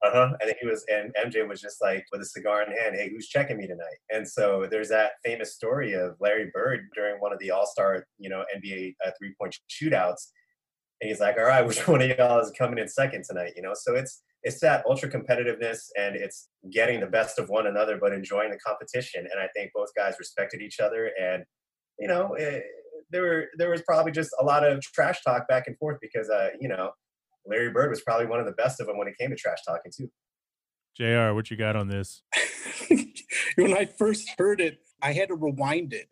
[0.04, 0.30] uh huh.
[0.41, 3.28] And he was, and MJ was just like with a cigar in hand, "Hey, who's
[3.28, 7.39] checking me tonight?" And so there's that famous story of Larry Bird during one of
[7.39, 10.28] the All Star, you know, NBA uh, three point shootouts,
[11.01, 13.62] and he's like, "All right, which one of y'all is coming in second tonight?" You
[13.62, 17.97] know, so it's it's that ultra competitiveness and it's getting the best of one another,
[17.97, 19.26] but enjoying the competition.
[19.32, 21.45] And I think both guys respected each other, and
[21.97, 22.60] you know, eh,
[23.10, 26.30] there were there was probably just a lot of trash talk back and forth because,
[26.30, 26.91] uh, you know.
[27.45, 29.59] Larry Bird was probably one of the best of them when it came to trash
[29.67, 30.09] talking too.
[30.95, 31.33] Jr.
[31.33, 32.21] What you got on this?
[33.55, 36.07] when I first heard it, I had to rewind it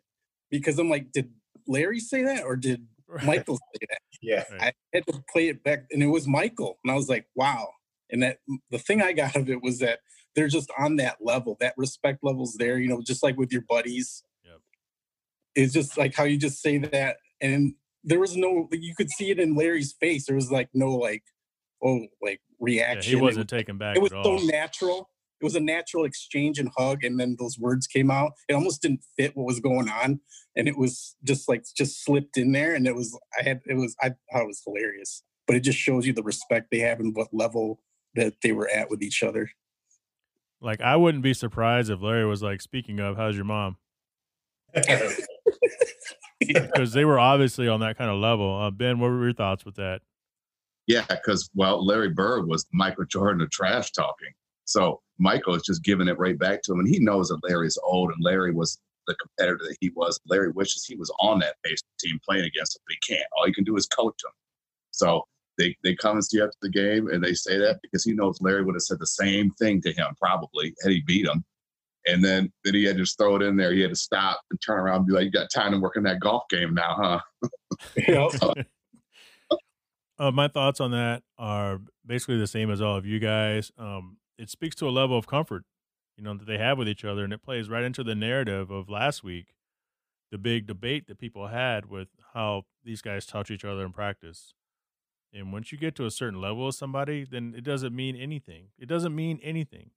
[0.50, 1.30] because I'm like, did
[1.66, 2.86] Larry say that or did
[3.24, 4.00] Michael say that?
[4.20, 4.44] Yeah.
[4.50, 4.62] Right.
[4.62, 7.68] I had to play it back, and it was Michael, and I was like, wow.
[8.10, 8.38] And that
[8.70, 10.00] the thing I got of it was that
[10.34, 11.56] they're just on that level.
[11.60, 14.22] That respect level's there, you know, just like with your buddies.
[14.44, 14.60] Yep.
[15.54, 17.74] It's just like how you just say that, and
[18.04, 18.68] there was no.
[18.72, 20.26] You could see it in Larry's face.
[20.26, 21.22] There was like no like,
[21.84, 23.16] oh, like Yeah, reaction.
[23.16, 25.08] he wasn't taken back it was at so natural.
[25.40, 28.32] It was a natural exchange and hug, and then those words came out.
[28.48, 30.20] It almost didn't fit what was going on,
[30.54, 32.74] and it was just like just slipped in there.
[32.74, 35.78] And it was I had it was I thought it was hilarious, but it just
[35.78, 37.80] shows you the respect they have and what level
[38.14, 39.50] that they were at with each other.
[40.60, 43.78] Like I wouldn't be surprised if Larry was like, "Speaking of, how's your mom?"
[46.46, 48.58] Because they were obviously on that kind of level.
[48.58, 50.00] Uh, ben, what were your thoughts with that?
[50.86, 54.32] Yeah, because well, Larry Bird was Michael Jordan of trash talking.
[54.64, 57.78] So Michael is just giving it right back to him, and he knows that Larry's
[57.84, 60.20] old, and Larry was the competitor that he was.
[60.26, 63.28] Larry wishes he was on that base team playing against him, but he can't.
[63.36, 64.32] All he can do is coach him.
[64.90, 65.26] So
[65.58, 68.40] they they come and see after the game, and they say that because he knows
[68.40, 71.44] Larry would have said the same thing to him probably had he beat him.
[72.06, 73.72] And then then he had to just throw it in there.
[73.72, 75.96] He had to stop and turn around and be like, "You got time to work
[75.96, 77.48] in that golf game now, huh?"
[77.96, 78.54] You know?
[80.18, 83.72] Uh, my thoughts on that are basically the same as all of you guys.
[83.78, 85.64] Um, it speaks to a level of comfort,
[86.16, 88.70] you know, that they have with each other, and it plays right into the narrative
[88.70, 89.54] of last week,
[90.30, 94.54] the big debate that people had with how these guys touch each other in practice.
[95.32, 98.68] And once you get to a certain level of somebody, then it doesn't mean anything.
[98.78, 99.90] It doesn't mean anything,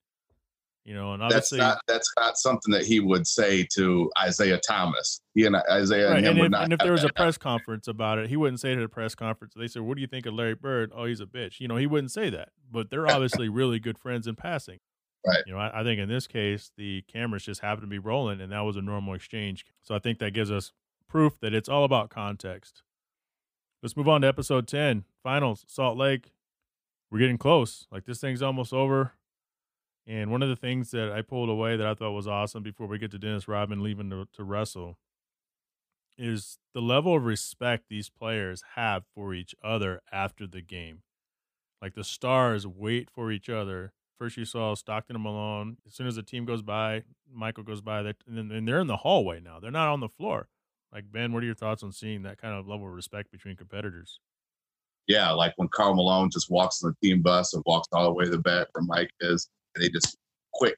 [0.86, 1.14] you know.
[1.14, 5.20] And That's obviously, not that's not something that he would say to Isiah Thomas.
[5.34, 6.64] He and Isiah Right, and him and would if, not.
[6.64, 8.90] and if there was a press conference about it, he wouldn't say it at a
[8.90, 9.54] press conference.
[9.56, 11.60] They said, "What do you think of Larry Bird?" Oh, he's a bitch.
[11.60, 12.50] You know, he wouldn't say that.
[12.72, 14.80] But they're obviously really good friends in passing.
[15.28, 15.44] Right.
[15.48, 18.40] You know, I, I think in this case, the cameras just happened to be rolling,
[18.40, 19.66] and that was a normal exchange.
[19.82, 20.72] So I think that gives us
[21.10, 22.84] proof that it's all about context.
[23.82, 26.32] Let's move on to episode ten, finals, Salt Lake.
[27.12, 27.88] We're getting close.
[27.92, 29.14] Like this thing's almost over.
[30.08, 32.88] And one of the things that I pulled away that I thought was awesome before
[32.88, 34.98] we get to Dennis Rodman leaving to, to wrestle
[36.18, 41.02] is the level of respect these players have for each other after the game.
[41.82, 43.94] Like the stars wait for each other.
[44.18, 45.78] First, you saw Stockton and Malone.
[45.86, 49.42] As soon as the team goes by, Michael goes by, and they're in the hallway
[49.42, 49.60] now.
[49.60, 50.48] They're not on the floor.
[50.94, 53.58] Like Ben, what are your thoughts on seeing that kind of level of respect between
[53.58, 54.20] competitors?
[55.08, 58.14] Yeah, like when Karl Malone just walks on the team bus and walks all the
[58.14, 60.18] way to the back where Mike is, and they just
[60.54, 60.78] quick,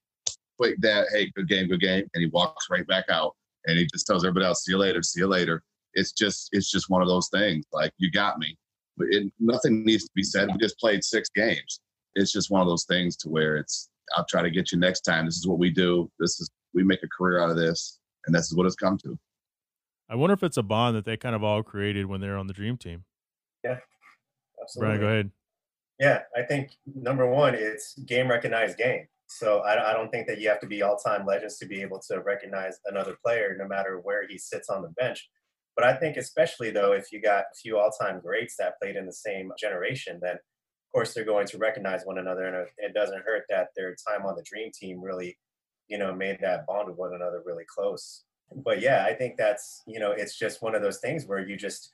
[0.57, 3.35] quick that, hey, good game, good game, and he walks right back out,
[3.65, 5.63] and he just tells everybody else, see you later, see you later.
[5.93, 7.65] It's just, it's just one of those things.
[7.71, 8.57] Like you got me,
[8.97, 10.49] but it, nothing needs to be said.
[10.51, 11.81] We just played six games.
[12.15, 15.01] It's just one of those things to where it's, I'll try to get you next
[15.01, 15.25] time.
[15.25, 16.09] This is what we do.
[16.19, 18.97] This is we make a career out of this, and this is what it's come
[18.99, 19.17] to.
[20.09, 22.47] I wonder if it's a bond that they kind of all created when they're on
[22.47, 23.03] the dream team.
[23.63, 23.77] Yeah.
[24.61, 24.97] Absolutely.
[24.97, 25.31] Brian, go ahead.
[25.99, 29.07] Yeah, I think number one, it's game recognized game.
[29.27, 31.81] So I, I don't think that you have to be all time legends to be
[31.81, 35.29] able to recognize another player, no matter where he sits on the bench.
[35.75, 38.95] But I think, especially though, if you got a few all time greats that played
[38.95, 42.45] in the same generation, then of course they're going to recognize one another.
[42.45, 45.37] And it- doesn't hurt that their time on the dream team really,
[45.87, 48.23] you know, made that bond with one another really close.
[48.55, 51.57] But yeah, I think that's, you know, it's just one of those things where you
[51.57, 51.91] just,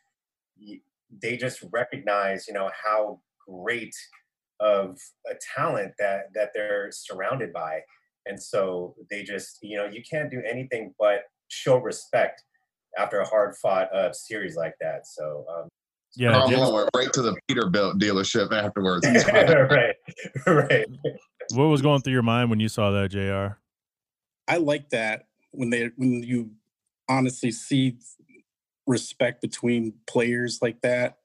[0.58, 0.80] you,
[1.22, 3.96] they just recognize, you know, how great
[4.60, 4.98] of
[5.30, 7.80] a talent that that they're surrounded by
[8.26, 12.44] and so they just you know you can't do anything but show respect
[12.98, 15.68] after a hard fought uh, series like that so um,
[16.16, 19.08] Yeah, Karl James- Malone went right to the Peterbilt dealership afterwards.
[19.34, 19.96] right
[20.48, 20.86] right
[21.54, 23.58] what was going through your mind when you saw that, Jr.
[24.48, 26.52] I like that when they when you
[27.10, 27.98] honestly see
[28.88, 31.18] respect between players like that.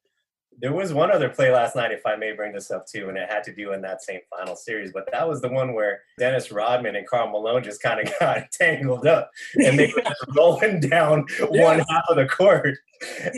[0.60, 3.16] There was one other play last night, if I may bring this up too, and
[3.16, 4.92] it had to do in that same final series.
[4.92, 8.50] But that was the one where Dennis Rodman and Karl Malone just kind of got
[8.52, 10.02] tangled up, and they were
[10.36, 12.76] rolling down one half of the court.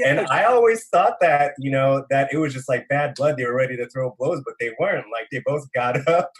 [0.06, 3.36] And I always thought that you know that it was just like bad blood.
[3.36, 5.04] They were ready to throw blows, but they weren't.
[5.12, 6.30] Like they both got up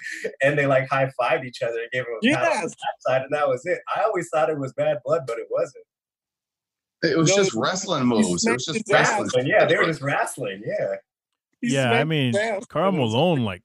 [0.43, 2.63] and they like high fived each other and gave them a Yes.
[2.71, 2.77] the
[3.07, 3.81] backside, and that was it.
[3.95, 5.85] I always thought it was bad blood, but it wasn't.
[7.03, 8.47] It was No, just wrestling moves.
[8.47, 9.31] It was just his wrestling.
[9.35, 10.63] And yeah, they were just wrestling.
[10.65, 10.97] Yeah.
[11.61, 12.67] He yeah, I mean, his ass.
[12.67, 13.63] Karl Malone like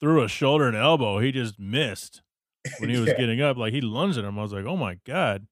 [0.00, 1.18] threw a shoulder and elbow.
[1.20, 2.22] He just missed
[2.78, 3.16] when he was Yeah.
[3.18, 3.56] getting up.
[3.56, 4.38] Like he lunged at him.
[4.38, 5.46] I was like, oh my god.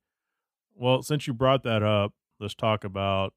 [0.74, 3.34] Well, since you brought that up, let's talk about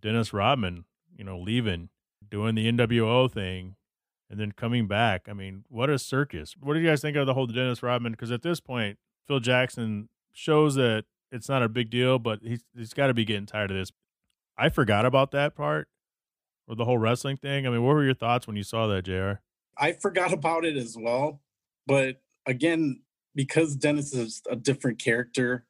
[0.00, 0.84] Dennis Rodman.
[1.16, 1.88] You know, leaving,
[2.28, 3.76] doing the NWO thing,
[4.28, 5.28] and then coming back.
[5.28, 6.54] I mean, what a circus!
[6.60, 8.12] What do you guys think of the whole Dennis Rodman?
[8.12, 11.04] Because at this point, Phil Jackson shows that
[11.36, 13.92] it's not a big deal, but he's he's got to be getting tired of this.
[14.58, 15.88] I forgot about that part
[16.66, 17.66] or the whole wrestling thing.
[17.66, 19.40] I mean, what were your thoughts when you saw that, Jr.
[19.78, 21.42] I forgot about it as well.
[21.86, 22.16] But
[22.46, 23.02] again,
[23.34, 25.66] because Dennis is a different character,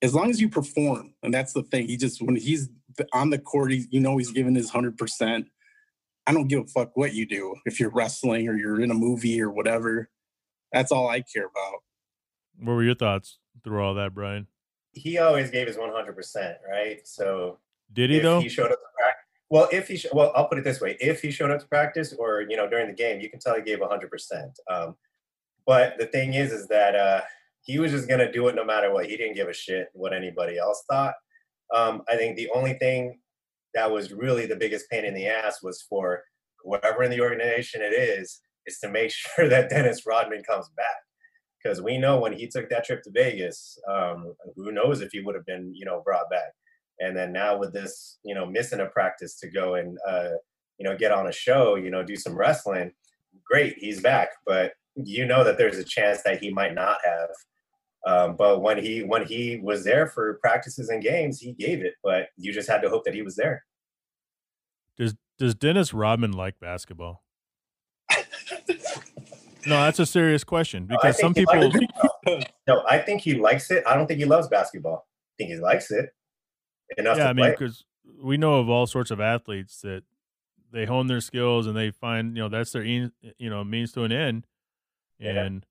[0.00, 1.88] as long as you perform, and that's the thing.
[1.88, 2.70] He just when he's
[3.12, 5.48] on the court, he, you know he's giving his hundred percent.
[6.26, 8.94] I don't give a fuck what you do if you're wrestling or you're in a
[8.94, 10.10] movie or whatever.
[10.72, 11.80] That's all I care about.
[12.60, 14.46] What were your thoughts through all that, Brian?
[14.98, 17.06] He always gave his 100%, right?
[17.06, 17.58] So
[17.92, 18.40] Did he if though?
[18.40, 20.96] he showed up to practice, well, if he, sh- well, I'll put it this way:
[21.00, 23.54] if he showed up to practice, or you know, during the game, you can tell
[23.56, 24.10] he gave 100.
[24.10, 24.96] percent um,
[25.66, 27.22] But the thing is, is that uh,
[27.62, 29.06] he was just gonna do it no matter what.
[29.06, 31.14] He didn't give a shit what anybody else thought.
[31.74, 33.20] Um, I think the only thing
[33.74, 36.24] that was really the biggest pain in the ass was for
[36.62, 40.96] whoever in the organization it is, is to make sure that Dennis Rodman comes back.
[41.68, 45.20] Because we know when he took that trip to Vegas, um, who knows if he
[45.20, 46.54] would have been, you know, brought back.
[46.98, 50.30] And then now with this you know missing a practice to go and uh,
[50.78, 52.92] you know get on a show you know do some wrestling
[53.44, 54.30] great he's back.
[54.46, 57.28] But you know that there's a chance that he might not have.
[58.06, 61.94] Um, but when he when he was there for practices and games he gave it
[62.02, 63.64] but you just had to hope that he was there.
[64.96, 67.22] Does Does Dennis Rodman like basketball?
[69.68, 71.54] No, that's a serious question I because some people.
[72.26, 75.50] likes no i think he likes it i don't think he loves basketball i think
[75.50, 76.10] he likes it
[76.96, 77.84] enough Yeah, to I mean, because
[78.22, 80.02] we know of all sorts of athletes that
[80.70, 83.10] they hone their skills and they find you know that's their you
[83.40, 84.46] know means to an end,
[85.18, 85.42] Yeah.
[85.44, 85.66] and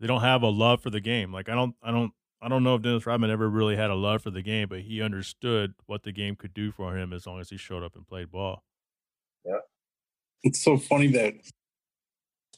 [0.00, 1.32] they don't have a love for the game.
[1.32, 3.94] Like I don't, I don't, I don't know if Dennis Rodman ever really had a
[3.94, 7.26] love for the game, but he understood what the game could do for him as
[7.26, 8.62] long as he showed up and played ball.
[9.44, 9.58] Yeah,
[10.42, 11.34] it's so funny that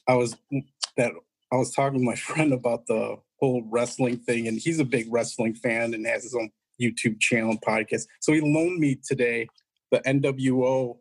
[0.09, 0.65] I was mm,
[0.97, 1.13] that
[1.53, 5.07] I was talking to my friend about the whole wrestling thing, and he's a big
[5.11, 6.51] wrestling fan and has his own
[6.81, 8.07] YouTube channel and podcast.
[8.21, 9.49] So he loaned me today
[9.91, 10.99] the NWO.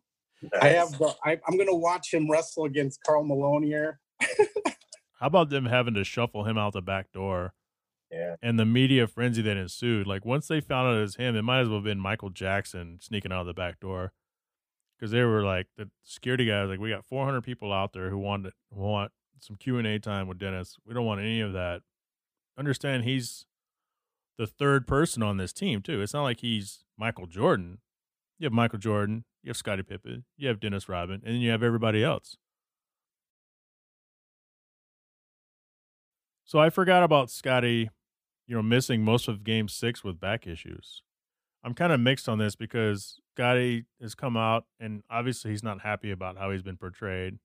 [0.62, 4.00] I have the, I, I'm gonna watch him wrestle against Karl Malone here.
[5.20, 7.54] How about them having to shuffle him out the back door
[8.12, 10.06] yeah and the media frenzy that ensued?
[10.06, 12.30] Like once they found out it was him, it might as well have been Michael
[12.30, 14.14] Jackson sneaking out of the back door
[14.98, 16.70] because they were like the security guys.
[16.70, 20.00] Like we got 400 people out there who want who want some Q and A
[20.00, 20.78] time with Dennis.
[20.86, 21.82] We don't want any of that.
[22.58, 23.46] Understand he's
[24.38, 26.02] the third person on this team too.
[26.02, 27.80] It's not like he's Michael Jordan.
[28.40, 31.50] You have Michael Jordan, you have Scottie Pippen, you have Dennis Rodman, and then you
[31.50, 32.38] have everybody else.
[36.46, 37.90] So I forgot about Scottie,
[38.46, 41.02] you know, missing most of game six with back issues.
[41.64, 45.82] I'm kind of mixed on this because Scottie has come out and obviously he's not
[45.82, 47.38] happy about how he's been portrayed.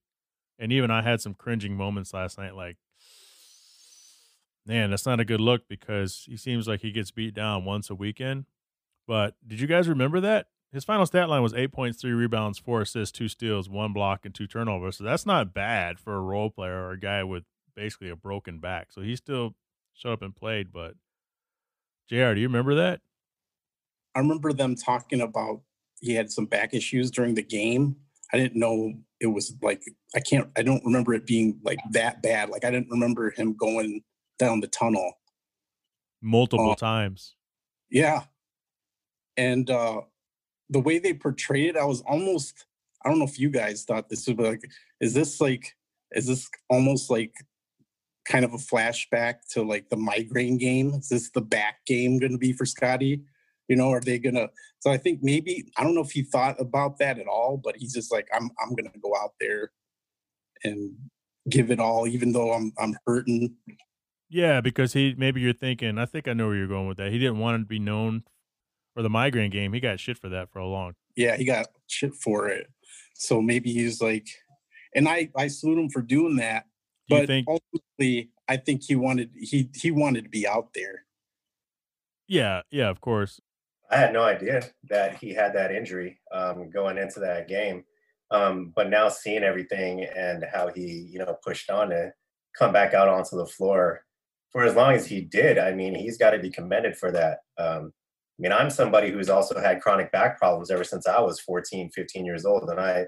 [0.59, 2.79] And even I had some cringing moments last night, like,
[4.65, 7.91] man, that's not a good look because he seems like he gets beat down once
[7.91, 8.47] a weekend.
[9.07, 10.47] But did you guys remember that?
[10.73, 14.25] His final stat line was eight points, three rebounds, four assists, two steals, one block,
[14.25, 14.97] and two turnovers.
[14.97, 17.45] So that's not bad for a role player or a guy with
[17.77, 18.93] basically a broken back.
[18.93, 19.57] So he still
[19.93, 20.73] showed up and played.
[20.73, 20.95] But
[22.09, 23.03] JR, do you remember that?
[24.15, 25.61] I remember them talking about
[26.03, 27.97] he had some back issues during the game.
[28.33, 29.83] I didn't know it was like
[30.15, 32.51] I can't I don't remember it being like that bad.
[32.51, 34.03] Like I didn't remember him going
[34.39, 35.13] down the tunnel.
[36.21, 36.75] Multiple Oh.
[36.75, 37.35] times.
[37.91, 38.25] Yeah.
[39.37, 40.03] And uh
[40.69, 42.67] the way they portrayed it, I was almost
[43.05, 44.63] I don't know if you guys thought this was like,
[45.01, 45.77] is this like,
[46.13, 47.35] is this almost like
[48.29, 50.95] kind of a flashback to like the migraine game?
[50.95, 53.23] Is this the back game going to be for Scottie?
[53.73, 54.51] You know, are they gonna?
[54.81, 57.75] So I think maybe I don't know if he thought about that at all, but
[57.75, 59.73] he's just like, I'm I'm gonna go out there
[60.63, 60.93] and
[61.49, 63.55] give it all, even though I'm I'm hurting.
[64.29, 65.97] Yeah, because he maybe you're thinking.
[65.97, 67.13] I think I know where you're going with that.
[67.13, 68.25] He didn't want to be known
[68.93, 69.73] for the migraine game.
[69.73, 70.93] He got shit for that for a long.
[71.17, 72.67] Yeah, he got shit for it.
[73.15, 74.29] So maybe he's like,
[74.95, 76.67] and I I salute him for doing that.
[77.09, 77.49] Do but think?
[77.49, 81.07] ultimately, I think he wanted he he wanted to be out there.
[82.29, 83.41] Yeah, yeah, of course.
[83.93, 87.85] I had no idea that he had that injury um, going into that game.
[88.31, 92.13] Um, but now seeing everything and how he, you know, pushed on to
[92.59, 94.03] come back out onto the floor
[94.53, 97.39] for as long as he did, I mean, he's got to be commended for that.
[97.59, 97.93] Um,
[98.39, 101.91] I mean, I'm somebody who's also had chronic back problems ever since I was 14,
[101.95, 102.69] 15 years old.
[102.69, 103.07] And I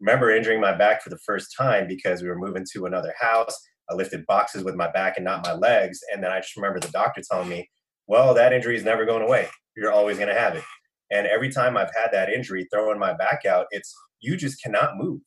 [0.00, 3.56] remember injuring my back for the first time because we were moving to another house.
[3.90, 6.00] I lifted boxes with my back and not my legs.
[6.12, 7.68] And then I just remember the doctor telling me,
[8.06, 9.48] well, that injury is never going away.
[9.76, 10.64] You're always going to have it.
[11.10, 14.96] And every time I've had that injury, throwing my back out, it's you just cannot
[14.96, 15.20] move.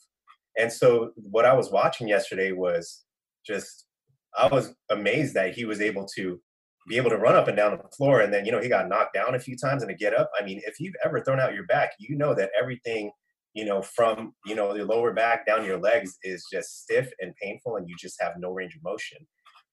[0.57, 3.05] And so what I was watching yesterday was
[3.45, 3.85] just,
[4.37, 6.41] I was amazed that he was able to
[6.87, 8.21] be able to run up and down the floor.
[8.21, 10.29] And then, you know, he got knocked down a few times and to get up.
[10.39, 13.11] I mean, if you've ever thrown out your back, you know that everything,
[13.53, 17.33] you know, from, you know, your lower back down your legs is just stiff and
[17.41, 19.19] painful and you just have no range of motion.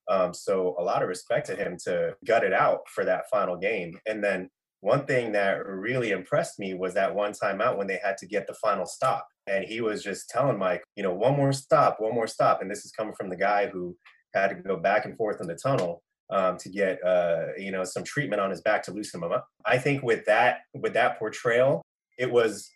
[0.09, 3.57] Um, so a lot of respect to him to gut it out for that final
[3.57, 3.99] game.
[4.07, 4.51] And then
[4.87, 8.25] one thing that really impressed me was that one time out when they had to
[8.25, 9.27] get the final stop.
[9.49, 12.63] And he was just telling Mike, you know, one more stop, one more stop.
[12.63, 13.97] And this is coming from the guy who
[14.33, 17.83] had to go back and forth in the tunnel um, to get, uh, you know,
[17.83, 19.49] some treatment on his back to loosen him up.
[19.65, 21.83] I think with that, with that portrayal,
[22.17, 22.71] it was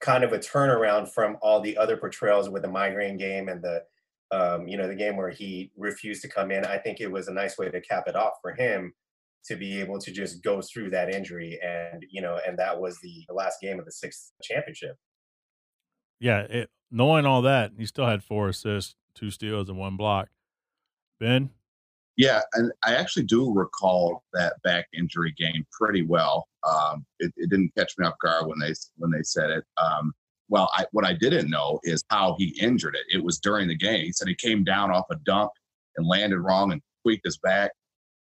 [0.00, 3.84] kind of a turnaround from all the other portrayals with the migraine game and the,
[4.32, 6.64] um, you know, the game where he refused to come in.
[6.64, 8.92] I think it was a nice way to cap it off for him
[9.48, 12.98] to be able to just go through that injury and you know and that was
[13.02, 14.96] the, the last game of the sixth championship
[16.20, 20.28] Yeah, it, knowing all that, he still had four assists, two steals, and one block.
[21.20, 21.50] Ben,
[22.16, 26.48] Yeah, and I actually do recall that back injury game pretty well.
[26.68, 29.64] Um, it, it didn't catch me off guard when they when they said it.
[29.76, 30.12] Um,
[30.48, 33.04] well, I, what I didn't know is how he injured it.
[33.14, 34.04] It was during the game.
[34.06, 35.50] He said he came down off a dunk
[35.96, 37.70] and landed wrong and tweaked his back.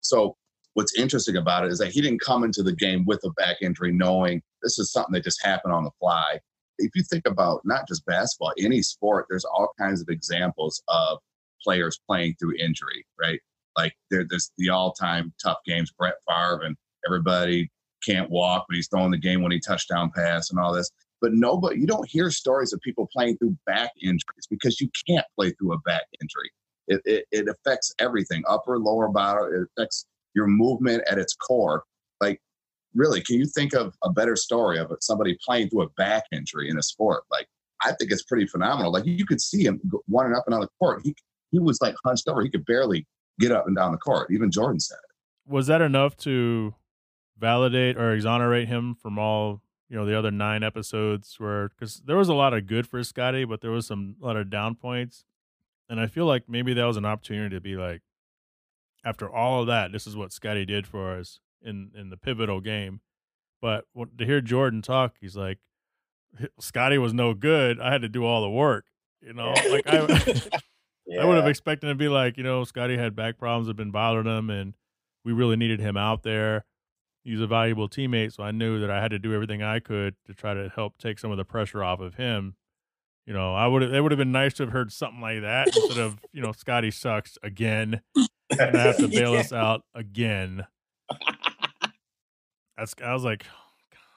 [0.01, 0.37] So
[0.75, 3.59] what's interesting about it is that he didn't come into the game with a back
[3.61, 6.39] injury knowing this is something that just happened on the fly.
[6.79, 11.19] If you think about not just basketball, any sport, there's all kinds of examples of
[11.63, 13.41] players playing through injury, right?
[13.77, 17.71] Like there, there's the all-time tough games, Brett Favre, and everybody
[18.05, 20.91] can't walk, but he's throwing the game when he touchdown pass and all this.
[21.21, 25.27] But nobody, you don't hear stories of people playing through back injuries because you can't
[25.39, 26.51] play through a back injury.
[26.89, 29.55] It, it, it affects everything, upper, lower body.
[29.55, 31.85] It affects your movement at its core.
[32.21, 32.41] Like,
[32.95, 36.69] really, can you think of a better story of somebody playing through a back injury
[36.69, 37.25] in a sport?
[37.31, 37.47] Like,
[37.85, 38.93] I think it's pretty phenomenal.
[38.93, 41.03] Like, you could see him running up and down the court.
[41.05, 41.15] He
[41.51, 42.43] he was like hunched over.
[42.43, 43.07] He could barely
[43.39, 44.31] get up and down the court.
[44.33, 45.53] Even Jordan said it.
[45.53, 46.75] was that enough to
[47.39, 52.17] validate or exonerate him from all you know the other nine episodes where because there
[52.17, 54.75] was a lot of good for Scottie, but there was some a lot of down
[54.75, 55.27] points,
[55.89, 58.01] and I feel like maybe that was an opportunity to be like,
[59.05, 62.61] after all of that, this is what Scottie did for us in in the pivotal
[62.61, 63.01] game.
[63.61, 63.85] But
[64.19, 65.59] to hear Jordan talk, he's like,
[66.59, 67.81] Scottie was no good.
[67.81, 68.87] I had to do all the work.
[69.21, 70.43] You know, like I.
[71.21, 73.75] I would have expected him to be like, you know, Scottie had back problems that
[73.75, 74.75] been bothering him, and
[75.25, 76.65] we really needed him out there.
[77.25, 80.17] He's a valuable teammate, so I knew that I had to do everything I could
[80.27, 82.57] to try to help take some of the pressure off of him.
[83.27, 83.95] You know, I would have.
[83.95, 86.53] It would have been nice to have heard something like that instead of, you know,
[86.53, 88.01] Scottie sucks again,
[88.59, 89.41] and I have to bail Yeah.
[89.41, 90.67] us out again.
[92.77, 92.95] That's.
[93.03, 93.45] I was like,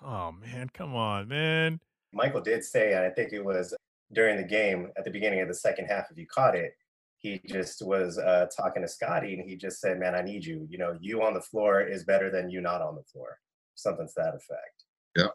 [0.03, 1.79] oh man, come on, man.
[2.13, 3.75] Michael did say, and I think it was
[4.13, 6.73] during the game at the beginning of the second half, if you caught it,
[7.17, 10.65] he just was uh, talking to Scottie and he just said, Man, I need you.
[10.69, 13.39] You know, you on the floor is better than you not on the floor.
[13.75, 14.83] Something to that effect.
[15.17, 15.27] Yeah.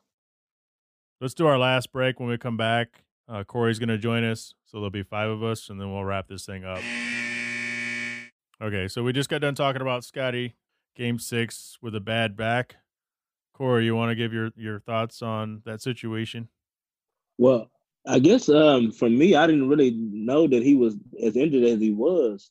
[1.20, 2.18] Let's do our last break.
[2.18, 4.54] When we come back, uh, Corey's going to join us.
[4.64, 6.80] So there'll be five of us, and then we'll wrap this thing up.
[8.62, 10.54] Okay, so we just got done talking about Scottie,
[10.94, 12.76] game six with a bad back.
[13.54, 16.48] Corey, you want to give your, your thoughts on that situation?
[17.38, 17.70] Well,
[18.06, 21.80] I guess um, for me, I didn't really know that he was as injured as
[21.80, 22.50] he was.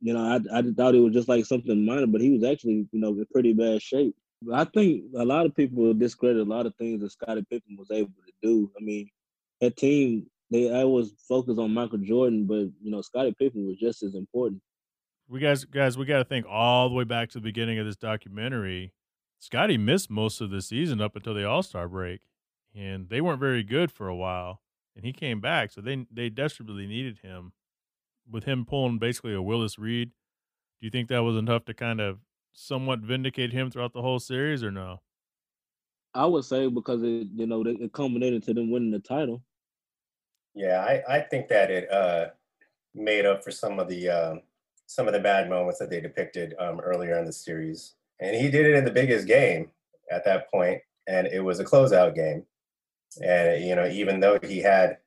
[0.00, 2.86] You know, I I thought it was just like something minor, but he was actually,
[2.92, 4.14] you know, in pretty bad shape.
[4.42, 7.76] But I think a lot of people discredit a lot of things that Scottie Pippen
[7.76, 8.70] was able to do.
[8.80, 9.10] I mean,
[9.60, 13.78] that team they I was focused on Michael Jordan, but you know Scottie Pippen was
[13.78, 14.62] just as important.
[15.30, 17.86] We guys, guys, we got to think all the way back to the beginning of
[17.86, 18.92] this documentary.
[19.38, 22.22] Scottie missed most of the season up until the All Star break,
[22.74, 24.60] and they weren't very good for a while.
[24.96, 27.52] And he came back, so they they desperately needed him.
[28.28, 30.10] With him pulling basically a Willis Reed,
[30.80, 32.18] do you think that was enough to kind of
[32.52, 35.00] somewhat vindicate him throughout the whole series, or no?
[36.12, 39.44] I would say because it you know it culminated to them winning the title.
[40.56, 42.30] Yeah, I, I think that it uh,
[42.96, 44.40] made up for some of the um,
[44.90, 48.50] some of the bad moments that they depicted um, earlier in the series, and he
[48.50, 49.70] did it in the biggest game
[50.10, 52.42] at that point, and it was a closeout game.
[53.24, 54.98] And you know, even though he had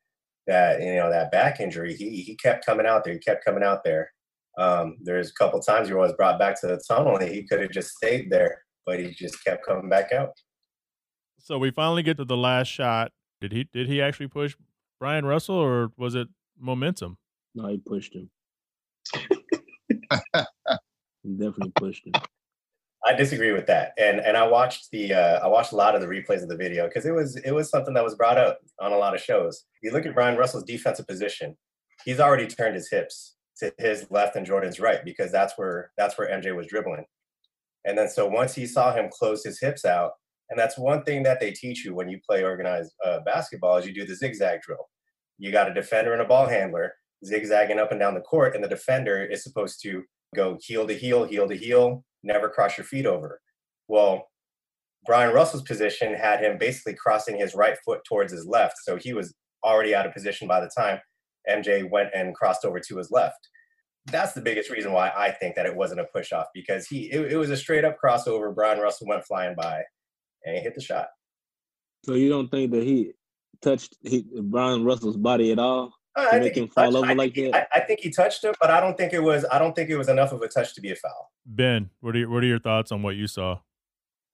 [0.48, 3.14] that you know that back injury, he he kept coming out there.
[3.14, 4.10] He kept coming out there.
[4.58, 7.60] Um, there's a couple times he was brought back to the tunnel, and he could
[7.60, 10.32] have just stayed there, but he just kept coming back out.
[11.40, 13.12] So we finally get to the last shot.
[13.42, 14.56] Did he did he actually push
[14.98, 17.18] Bryon Russell, or was it momentum?
[17.54, 18.30] No, he pushed him.
[21.24, 22.14] definitely pushed him.
[23.06, 26.02] I disagree with that, and and I watched the uh, I watched a lot of
[26.02, 28.60] the replays of the video because it was it was something that was brought up
[28.80, 29.66] on a lot of shows.
[29.82, 31.58] You look at Bryon Russell's defensive position;
[32.06, 36.18] he's already turned his hips to his left and Jordan's right because that's where that's
[36.18, 37.06] where MJ was dribbling.
[37.86, 40.12] And then so once he saw him close his hips out,
[40.50, 43.86] and that's one thing that they teach you when you play organized uh, basketball is
[43.86, 44.88] you do the zigzag drill.
[45.38, 46.94] You got a defender and a ball handler
[47.26, 50.04] zigzagging up and down the court, and the defender is supposed to
[50.36, 53.40] go heel to heel, heel to heel, never cross your feet over.
[53.88, 54.28] Well,
[55.06, 59.14] Bryon Russell's position had him basically crossing his right foot towards his left, so he
[59.14, 61.00] was already out of position by the time
[61.50, 63.50] MJ went and crossed over to his left.
[64.08, 67.10] That's the biggest reason why I think that it wasn't a push off because he
[67.12, 68.54] it, it was a straight up crossover.
[68.54, 69.82] Brian Russell went flying by
[70.46, 71.08] and he hit the shot.
[72.04, 73.12] So you don't think that he
[73.62, 76.96] touched he, Bryon Russell's body at all Uh, I make think him he fall touched-
[76.98, 77.68] over I like think he- that?
[77.74, 79.46] I, I think he touched him, but I don't think it was.
[79.52, 81.32] I don't think it was enough of a touch to be a foul.
[81.46, 83.60] Ben, what are your, what are your thoughts on what you saw?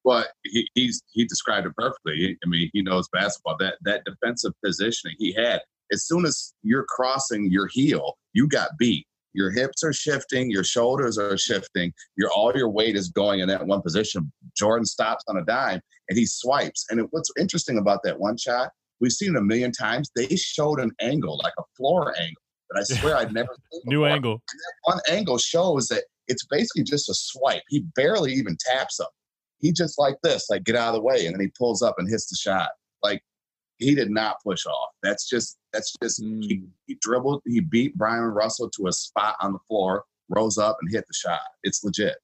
[0.04, 2.16] Well, he, he's he described it perfectly.
[2.16, 3.56] He- I mean, he knows basketball.
[3.60, 5.62] That that defensive positioning he had.
[5.92, 9.06] As soon as you're crossing your heel, you got beat.
[9.34, 13.48] Your hips are shifting, your shoulders are shifting, your all your weight is going in
[13.48, 14.32] that one position.
[14.58, 16.86] Jordan stops on a dime and he swipes.
[16.90, 18.72] And it, what's interesting about that one shot,
[19.02, 20.10] we've seen it a million times.
[20.16, 22.41] They showed an angle, like a floor angle,
[22.72, 24.41] that I swear I'd never seen New before angle.
[24.84, 27.64] one angle shows that it's basically just a swipe.
[27.70, 29.08] He barely even taps him.
[29.60, 31.95] He just like this, like get out of the way, and then he pulls up
[31.97, 32.70] and hits the shot.
[33.04, 33.22] Like
[33.78, 34.89] he did not push off.
[35.04, 36.68] That's just that's just he, Mm.
[36.88, 37.41] he dribbled.
[37.45, 41.14] He beat Bryon Russell to a spot on the floor, rose up and hit the
[41.14, 41.41] shot.
[41.64, 42.16] It's legit.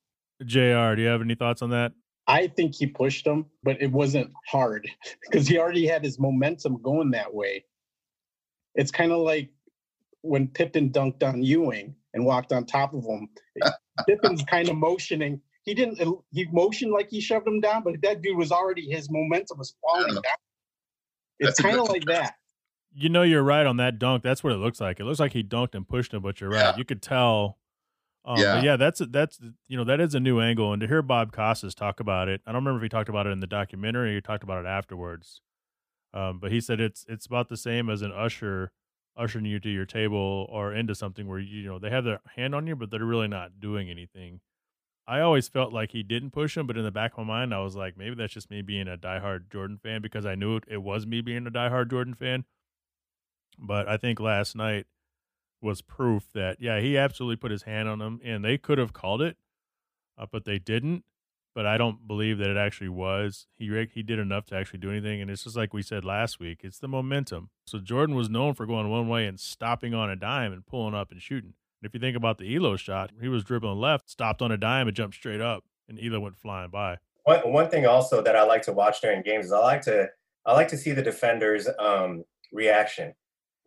[0.46, 0.96] Jr.
[0.96, 1.92] Do you have any thoughts on that?
[2.28, 4.90] I think he pushed him, but it wasn't hard
[5.22, 7.66] because he already had his momentum going that way.
[8.74, 9.50] It's kind of like
[10.22, 13.30] when Pippen dunked on Ewing and walked on top of him.
[14.08, 15.40] Pippen's kind of motioning.
[15.64, 16.02] He didn't.
[16.02, 19.58] Uh, he motioned like he shoved him down, but that dude was already his momentum
[19.58, 20.24] was falling down.
[21.40, 22.36] It's kind of like that.
[22.94, 24.24] You know, you're right on that dunk.
[24.24, 25.00] That's what it looks like.
[25.00, 26.62] It looks like he dunked and pushed him, but you're right.
[26.62, 26.78] Yeah.
[26.78, 27.58] You could tell.
[28.26, 28.62] Um, Yeah.
[28.64, 31.76] Yeah, that's that's you know that is a new angle, and to hear Bob Costas
[31.76, 34.16] talk about it, I don't remember if he talked about it in the documentary or
[34.16, 35.42] he talked about it afterwards.
[36.14, 38.72] Um, but he said it's it's about the same as an usher
[39.18, 42.56] ushering you to your table or into something where you know they have their hand
[42.56, 44.40] on you, but they're really not doing anything.
[45.08, 47.54] I always felt like he didn't push him, but in the back of my mind,
[47.54, 50.56] I was like, maybe that's just me being a diehard Jordan fan because I knew
[50.56, 52.46] it, it was me being a diehard Jordan fan.
[53.60, 54.88] But I think last night
[55.66, 58.94] was proof that yeah, he absolutely put his hand on him, and they could have
[58.94, 59.36] called it,
[60.18, 61.04] uh, but they didn't.
[61.54, 63.48] But I don't believe that it actually was.
[63.56, 66.40] He he did enough to actually do anything, and it's just like we said last
[66.40, 66.62] week.
[66.64, 67.50] It's the momentum.
[67.66, 70.94] So Jordan was known for going one way and stopping on a dime and pulling
[70.94, 71.54] up and shooting.
[71.82, 74.58] And if you think about the Ehlo shot, he was dribbling left, stopped on a
[74.58, 76.98] dime, and jumped straight up, and Ehlo went flying by.
[77.24, 80.10] One one thing also that I like to watch during games is I like to
[80.46, 83.16] I like to see the defender's um, reaction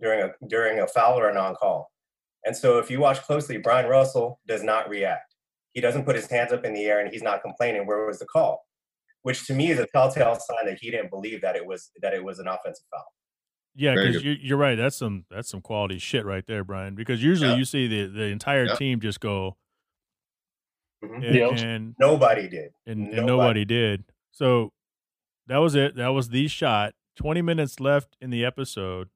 [0.00, 1.90] during a during a foul or a non-call.
[2.44, 5.34] And so if you watch closely, Bryon Russell does not react.
[5.72, 7.86] He doesn't put his hands up in the air and he's not complaining.
[7.86, 8.64] Where was the call?
[9.22, 12.14] Which to me is a telltale sign that he didn't believe that it was that
[12.14, 13.04] it was an offensive foul.
[13.74, 14.76] Yeah, because you're, you're right.
[14.76, 16.94] That's some that's some quality shit right there, Brian.
[16.94, 17.56] Because usually Yeah.
[17.56, 18.74] you see the the entire Yeah.
[18.76, 19.56] team just go,
[21.04, 21.26] Mhm.
[21.26, 21.52] and, Yep.
[21.58, 22.72] and Nobody did.
[22.86, 23.26] and, and Nobody.
[23.26, 24.04] nobody did.
[24.32, 24.72] So
[25.46, 25.94] that was it.
[25.96, 26.94] That was the shot.
[27.16, 29.10] Twenty minutes left in the episode.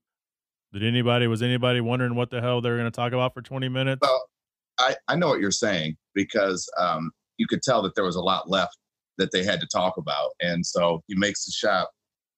[0.73, 3.43] Did anybody was anybody wondering what the hell they were going to talk about for
[3.43, 4.01] twenty minutes?
[4.01, 4.25] Well,
[4.79, 8.21] I, I know what you're saying because um, you could tell that there was a
[8.23, 8.77] lot left
[9.19, 10.31] that they had to talk about.
[10.41, 11.89] And so he makes the shot.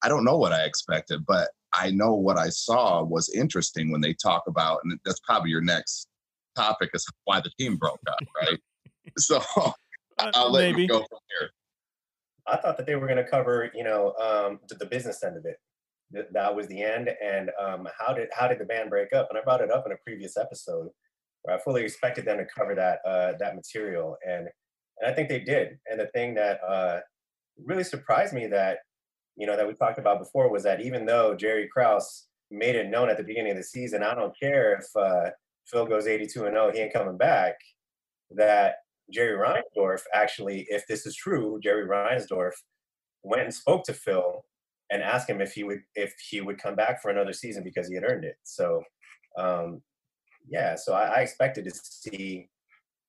[0.02, 4.00] I don't know what I expected, but I know what I saw was interesting when
[4.00, 6.08] they talk about, and that's probably your next
[6.56, 8.58] topic is why the team broke up, right?
[9.18, 9.40] so
[10.18, 10.82] Uh, I'll let maybe.
[10.82, 11.50] you go from here.
[12.46, 15.36] I thought that they were going to cover, you know, um, the, the business end
[15.36, 15.56] of it.
[16.14, 17.10] That, that was the end.
[17.22, 19.28] And um, how did how did the band break up?
[19.30, 20.88] And I brought it up in a previous episode
[21.42, 24.48] where I fully expected them to cover that uh, that material, and
[24.98, 25.78] and I think they did.
[25.90, 27.00] And the thing that uh,
[27.62, 28.78] really surprised me that
[29.36, 32.88] you know that we talked about before was that even though Jerry Krause made it
[32.88, 35.30] known at the beginning of the season, I don't care if uh,
[35.66, 37.54] Phil goes 82 and 0, he ain't coming back.
[38.30, 38.76] That
[39.12, 42.52] Jerry Reinsdorf actually, if this is true, Jerry Reinsdorf
[43.22, 44.44] went and spoke to Phil
[44.90, 47.88] and ask him if he would if he would come back for another season because
[47.88, 48.36] he had earned it.
[48.42, 48.82] So
[49.38, 49.82] um,
[50.48, 52.48] yeah, so I, I expected to see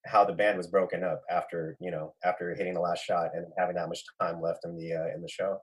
[0.06, 3.48] how the band was broken up after you know after hitting the last shot and
[3.58, 5.60] having that much time left in the uh, in the show.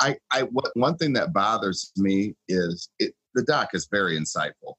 [0.00, 0.42] I, I
[0.74, 4.74] one thing that bothers me is it, the doc is very insightful,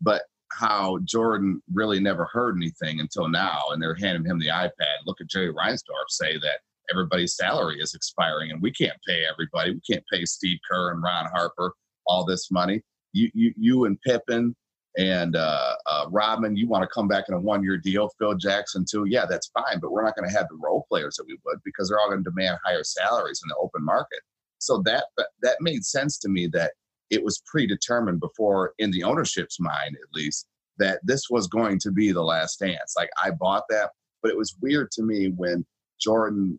[0.00, 5.04] but how Jordan really never heard anything until now, and they're handing him the iPad.
[5.06, 9.72] Look at Jerry Reinsdorf say that everybody's salary is expiring, and we can't pay everybody.
[9.72, 11.72] We can't pay Steve Kerr and Ron Harper
[12.06, 12.82] all this money.
[13.12, 14.54] You, you, you and Pippen
[14.96, 18.10] and uh, uh, Rodman, you want to come back in a one-year deal.
[18.18, 19.06] Phil Jackson too.
[19.06, 21.58] Yeah, that's fine, but we're not going to have the role players that we would
[21.64, 24.20] because they're all going to demand higher salaries in the open market.
[24.58, 25.06] So that
[25.42, 26.72] that made sense to me that
[27.10, 30.46] it was predetermined before, in the ownership's mind at least,
[30.78, 32.94] that this was going to be the last dance.
[32.96, 33.90] Like I bought that,
[34.22, 35.66] but it was weird to me when
[36.00, 36.58] Jordan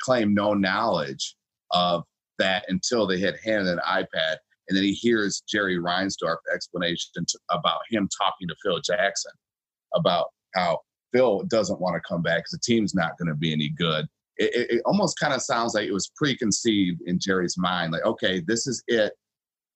[0.00, 1.36] claimed no knowledge
[1.72, 2.04] of
[2.38, 4.36] that until they had handed an iPad,
[4.68, 9.32] and then he hears Jerry Reinsdorf explanation to, about him talking to Phil Jackson
[9.94, 10.80] about how
[11.12, 14.06] Phil doesn't want to come back because the team's not going to be any good.
[14.38, 18.04] It, it, it almost kind of sounds like it was preconceived in Jerry's mind, like,
[18.04, 19.12] okay, this is it.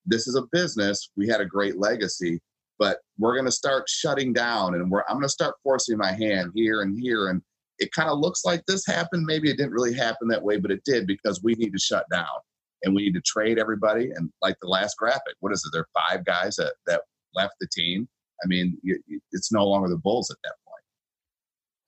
[0.07, 1.11] This is a business.
[1.17, 2.41] We had a great legacy,
[2.79, 6.13] but we're going to start shutting down, and we're I'm going to start forcing my
[6.13, 7.43] hand here and here, and
[7.81, 9.25] it kind of looks like this happened.
[9.25, 12.05] Maybe it didn't really happen that way, but it did because we need to shut
[12.13, 12.27] down
[12.85, 14.11] and we need to trade everybody.
[14.15, 15.71] And like the last graphic, what is it?
[15.73, 17.03] There are five guys that that
[17.35, 18.07] left the team.
[18.45, 18.79] I mean,
[19.33, 20.83] it's no longer the Bulls at that point.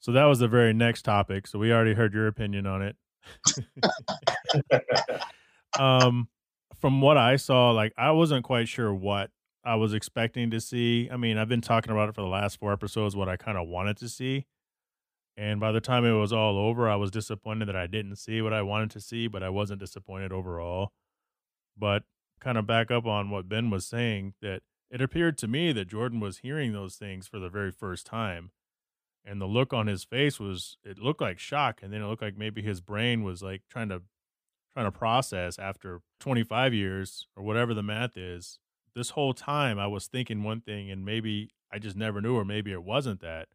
[0.01, 1.47] So that was the very next topic.
[1.47, 2.97] So we already heard your opinion on it.
[5.79, 6.29] um,
[6.81, 9.31] from what I saw, like I wasn't quite sure what
[9.65, 11.09] I was expecting to see.
[11.11, 13.57] I mean, I've been talking about it for the last four episodes, what I kind
[13.57, 14.47] of wanted to see.
[15.37, 18.43] And by the time it was all over, I was disappointed that I didn't see
[18.43, 20.93] what I wanted to see, but I wasn't disappointed overall.
[21.77, 22.05] But
[22.41, 25.89] kind of back up on what Ben was saying, that it appeared to me that
[25.89, 28.51] Jordan was hearing those things for the very first time.
[29.25, 32.23] And the look on his face was it looked like shock, and then it looked
[32.23, 34.03] like maybe his brain was like trying to
[34.75, 38.59] trying to process after 25 years or whatever the math is.
[38.95, 42.45] This whole time I was thinking one thing and maybe I just never knew or
[42.45, 43.49] maybe it wasn't that.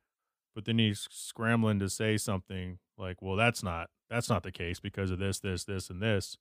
[0.57, 4.79] But then he's scrambling to say something like, "Well, that's not that's not the case
[4.79, 6.35] because of this, this, this and this."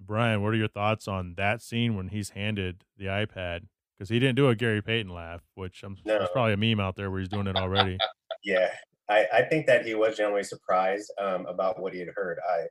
[0.00, 3.68] Brian, what are your thoughts on that scene when he's handed the iPad?
[3.96, 6.18] Because he didn't do a Gary Payton laugh, which I'm No.
[6.18, 7.98] there's probably a meme out there where he's doing it already.
[8.42, 8.70] Yeah,
[9.08, 12.38] I, I think that he was generally surprised um, about what he had heard.
[12.50, 12.64] I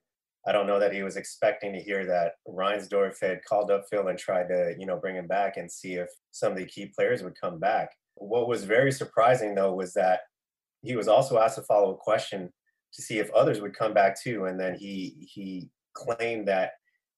[0.46, 4.10] I don't know that he was expecting to hear that Reinsdorf had called up Phil
[4.10, 6.88] and tried to you know bring him back and see if some of the key
[6.94, 7.92] players would come back.
[8.16, 10.20] What was very surprising though was that
[10.86, 12.50] he was also asked a follow up question
[12.94, 16.72] to see if others would come back too, and then he he claimed that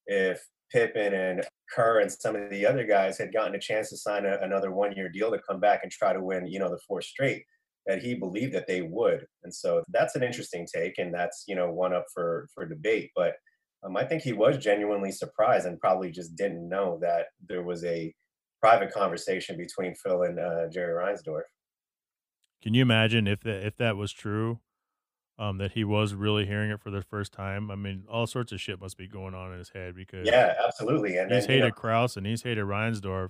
[0.08, 1.44] if Pippen and
[1.74, 4.72] Kerr and some of the other guys had gotten a chance to sign a, another
[4.72, 7.44] one year deal to come back and try to win you know the fourth straight
[7.86, 9.26] that he believed that they would.
[9.44, 13.12] And so that's an interesting take, and that's you know one up for for debate.
[13.16, 13.36] But
[13.84, 17.84] um, I think he was genuinely surprised and probably just didn't know that there was
[17.86, 18.14] a
[18.62, 21.44] private conversation between Phil and uh, Jerry Reinsdorf.
[22.62, 24.60] Can you imagine if that if that was true,
[25.40, 27.70] um, that he was really hearing it for the first time?
[27.70, 30.54] I mean, all sorts of shit must be going on in his head because Yeah,
[30.66, 31.18] absolutely.
[31.18, 33.30] And he's then, you hated know, Krause and he's hated Reinsdorf.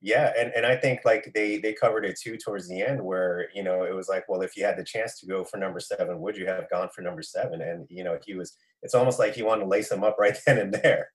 [0.00, 3.48] yeah, and, and I think like they they covered it too towards the end where
[3.54, 5.80] you know it was like, well, if you had the chance to go for number
[5.80, 7.60] seven, would you have gone for number seven?
[7.62, 8.56] And you know he was.
[8.84, 11.10] It's almost like he wanted to lace him up right then and there.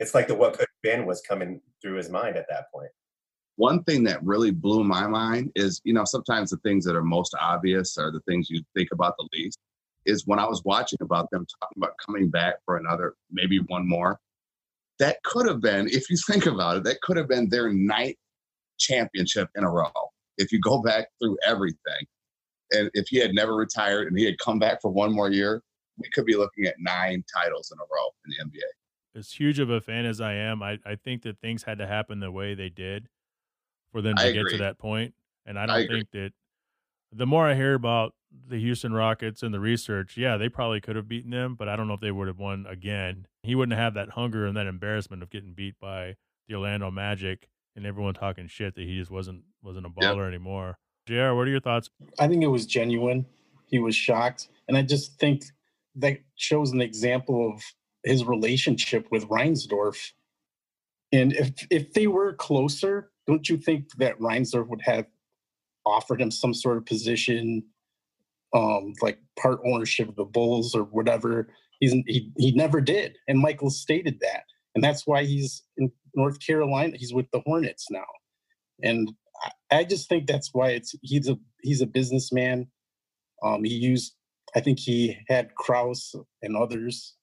[0.00, 2.90] It's like the what could have been was coming through his mind at that point.
[3.56, 7.02] One thing that really blew my mind is, you know, sometimes the things that are
[7.02, 9.58] most obvious are the things you think about the least.
[10.04, 13.88] Is when I was watching about them talking about coming back for another, maybe one
[13.88, 14.18] more.
[14.98, 18.16] That could have been, if you think about it, that could have been their ninth
[18.80, 19.92] championship in a row.
[20.38, 22.06] If you go back through everything,
[22.72, 25.62] and if he had never retired and he had come back for one more year,
[25.98, 29.18] we could be looking at nine titles in a row in the NBA.
[29.18, 31.86] as huge of a fan as I am, I, I think that things had to
[31.86, 33.08] happen the way they did
[33.92, 34.52] for them to I get agree.
[34.52, 35.14] to that point.
[35.46, 35.96] And I I don't agree.
[36.00, 36.32] think that
[37.12, 38.14] the more I hear about
[38.48, 41.76] the Houston Rockets and the research, yeah, they probably could have beaten them, but I
[41.76, 43.26] don't know if they would have won again.
[43.42, 46.16] He wouldn't have that hunger and that embarrassment of getting beat by
[46.48, 50.14] the Orlando Magic and everyone talking shit that he just wasn't wasn't a Yep.
[50.16, 50.78] baller anymore.
[51.06, 51.90] JR, what are your thoughts?
[52.18, 53.26] I think it was genuine.
[53.66, 54.48] He was shocked.
[54.68, 55.44] And I just think
[55.96, 57.62] that shows an example of
[58.04, 60.12] his relationship with Reinsdorf.
[61.12, 65.06] And if if they were closer, don't you think that Reinsdorf would have
[65.84, 67.64] offered him some sort of position,
[68.54, 71.48] um, like part ownership of the Bulls or whatever?
[71.80, 73.16] He's he he never did.
[73.28, 74.44] And Michael stated that.
[74.74, 76.96] And that's why he's in North Carolina.
[76.96, 78.06] He's with the Hornets now.
[78.82, 79.12] And
[79.42, 82.68] I- I just think that's why it's he's a he's a businessman.
[83.42, 84.14] Um, he used
[84.54, 87.14] I think he had Krause and others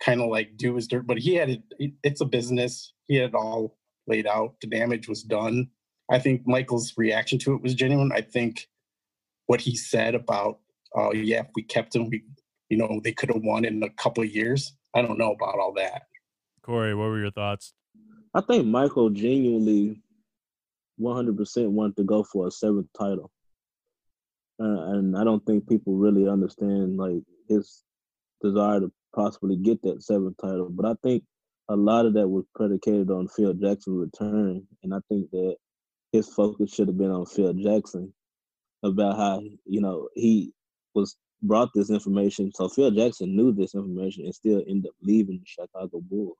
[0.00, 1.62] kind of like do his dirt, but he had it.
[2.02, 2.92] It's a business.
[3.06, 4.54] He had it all laid out.
[4.60, 5.68] The damage was done.
[6.10, 8.12] I think Michael's reaction to it was genuine.
[8.12, 8.68] I think
[9.46, 10.58] what he said about,
[10.94, 12.24] oh yeah, if we kept him, we,
[12.68, 14.74] you know, they could have won in a couple of years.
[14.94, 16.02] I don't know about all that.
[16.62, 17.74] Corey, what were your thoughts?
[18.34, 20.00] I think Michael genuinely
[21.00, 23.30] 100% wanted to go for a seventh title.
[24.60, 27.82] Uh, and I don't think people really understand like his
[28.42, 30.68] desire to possibly get that seventh title.
[30.70, 31.24] But I think
[31.68, 34.66] a lot of that was predicated on Phil Jackson's return.
[34.82, 35.56] And I think that
[36.12, 38.12] his focus should have been on Phil Jackson
[38.82, 40.52] about how, you know, he
[40.94, 42.52] was brought this information.
[42.54, 46.38] So Phil Jackson knew this information and still ended up leaving the Chicago Bulls.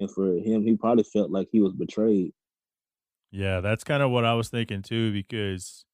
[0.00, 2.32] And for him, he probably felt like he was betrayed.
[3.30, 5.84] Yeah, that's kind of what I was thinking too, because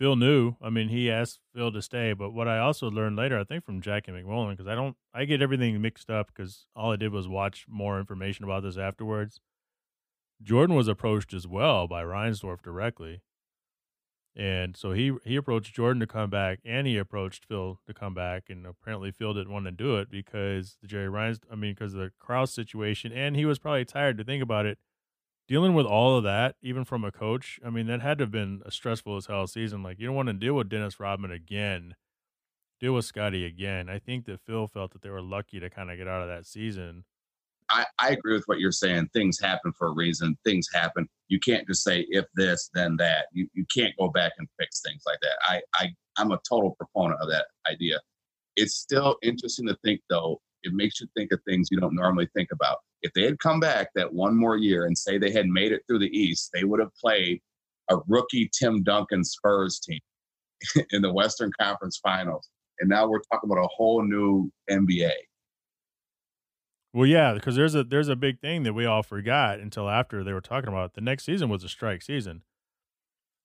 [0.00, 0.54] Phil knew.
[0.62, 3.66] I mean, he asked Phil to stay, but what I also learned later, I think
[3.66, 7.12] from Jackie MacMullan, because I don't, I get everything mixed up because all I did
[7.12, 9.40] was watch more information about this afterwards.
[10.42, 13.20] Jordan was approached as well by Reinsdorf directly,
[14.34, 18.14] and so he he approached Jordan to come back, and he approached Phil to come
[18.14, 21.74] back, and apparently Phil didn't want to do it because the Jerry Reins, I mean,
[21.74, 24.78] because of the Krause situation, and he was probably tired to think about it
[25.50, 28.30] dealing with all of that, even from a coach, I mean, that had to have
[28.30, 29.82] been a stressful as hell season.
[29.82, 31.96] Like, you don't want to deal with Dennis Rodman again,
[32.78, 33.88] deal with Scottie again.
[33.88, 36.28] I think that Phil felt that they were lucky to kind of get out of
[36.28, 37.04] that season.
[37.68, 39.10] I, I agree with what you're saying.
[39.12, 40.38] Things happen for a reason.
[40.44, 41.08] Things happen.
[41.26, 43.26] You can't just say if this, then that.
[43.32, 45.36] You you can't go back and fix things like that.
[45.42, 48.00] I, I I'm a total proponent of that idea.
[48.56, 50.40] It's still interesting to think though.
[50.62, 52.78] It makes you think of things you don't normally think about.
[53.02, 55.82] If they had come back that one more year and say they had made it
[55.86, 57.40] through the East, they would have played
[57.90, 60.00] a rookie Tim Duncan Spurs team
[60.90, 62.48] in the Western Conference Finals.
[62.78, 65.12] And now we're talking about a whole new NBA.
[66.92, 70.24] Well, yeah, because there's a there's a big thing that we all forgot until after
[70.24, 70.94] they were talking about it.
[70.94, 72.42] The next season was a strike season.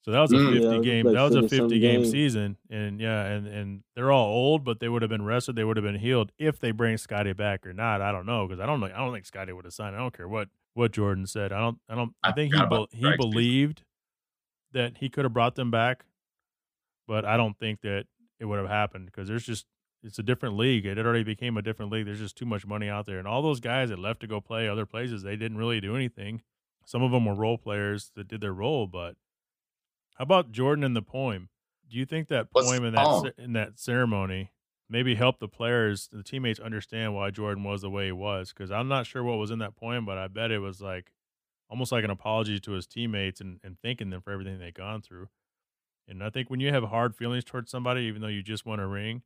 [0.06, 0.54] So that was a Mm.
[0.54, 1.06] 50 Yeah, game.
[1.08, 2.12] like that was a 50 some 50 game games.
[2.12, 5.56] season, and yeah, and and they're all old, but they would have been rested.
[5.56, 8.04] They would have been healed if they bring Scottie back or not.
[8.04, 8.86] I don't know because I don't know.
[8.86, 9.96] I don't think Scottie would have signed.
[9.96, 11.52] I don't care what what Jordan said.
[11.52, 11.80] I don't.
[11.90, 12.14] I don't.
[12.22, 13.18] I, I think he be, he strike season.
[13.18, 13.84] believed
[14.74, 16.06] that he could have brought them back,
[17.08, 18.06] but I don't think that
[18.40, 19.66] it would have happened because there's just
[20.04, 20.86] it's a different league.
[20.86, 22.06] It had already became a different league.
[22.06, 24.40] There's just too much money out there, and all those guys that left to go
[24.40, 26.44] play other places, they didn't really do anything.
[26.86, 29.16] Some of them were role players that did their role, but
[30.16, 31.50] how about Jordan in the poem?
[31.90, 33.32] Do you think that poem in that poem?
[33.38, 34.52] in that ceremony
[34.90, 38.54] maybe helped the players, the teammates, understand why Jordan was the way he was?
[38.54, 41.12] Because I'm not sure what was in that poem, but I bet it was like
[41.70, 45.02] almost like an apology to his teammates and, and thanking them for everything they've gone
[45.02, 45.28] through.
[46.08, 48.82] And I think when you have hard feelings towards somebody, even though you just want
[48.82, 49.24] a ring,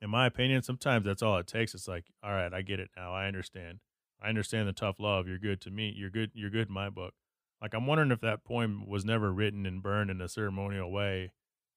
[0.00, 1.74] in my opinion, sometimes that's all it takes.
[1.74, 3.14] It's like, all right, I get it now.
[3.14, 3.78] I understand.
[4.20, 5.26] I understand the tough love.
[5.26, 5.92] You're good to me.
[5.96, 6.30] You're good.
[6.34, 7.14] You're good in my book.
[7.62, 11.30] Like I'm wondering if that poem was never written and burned in a ceremonial way,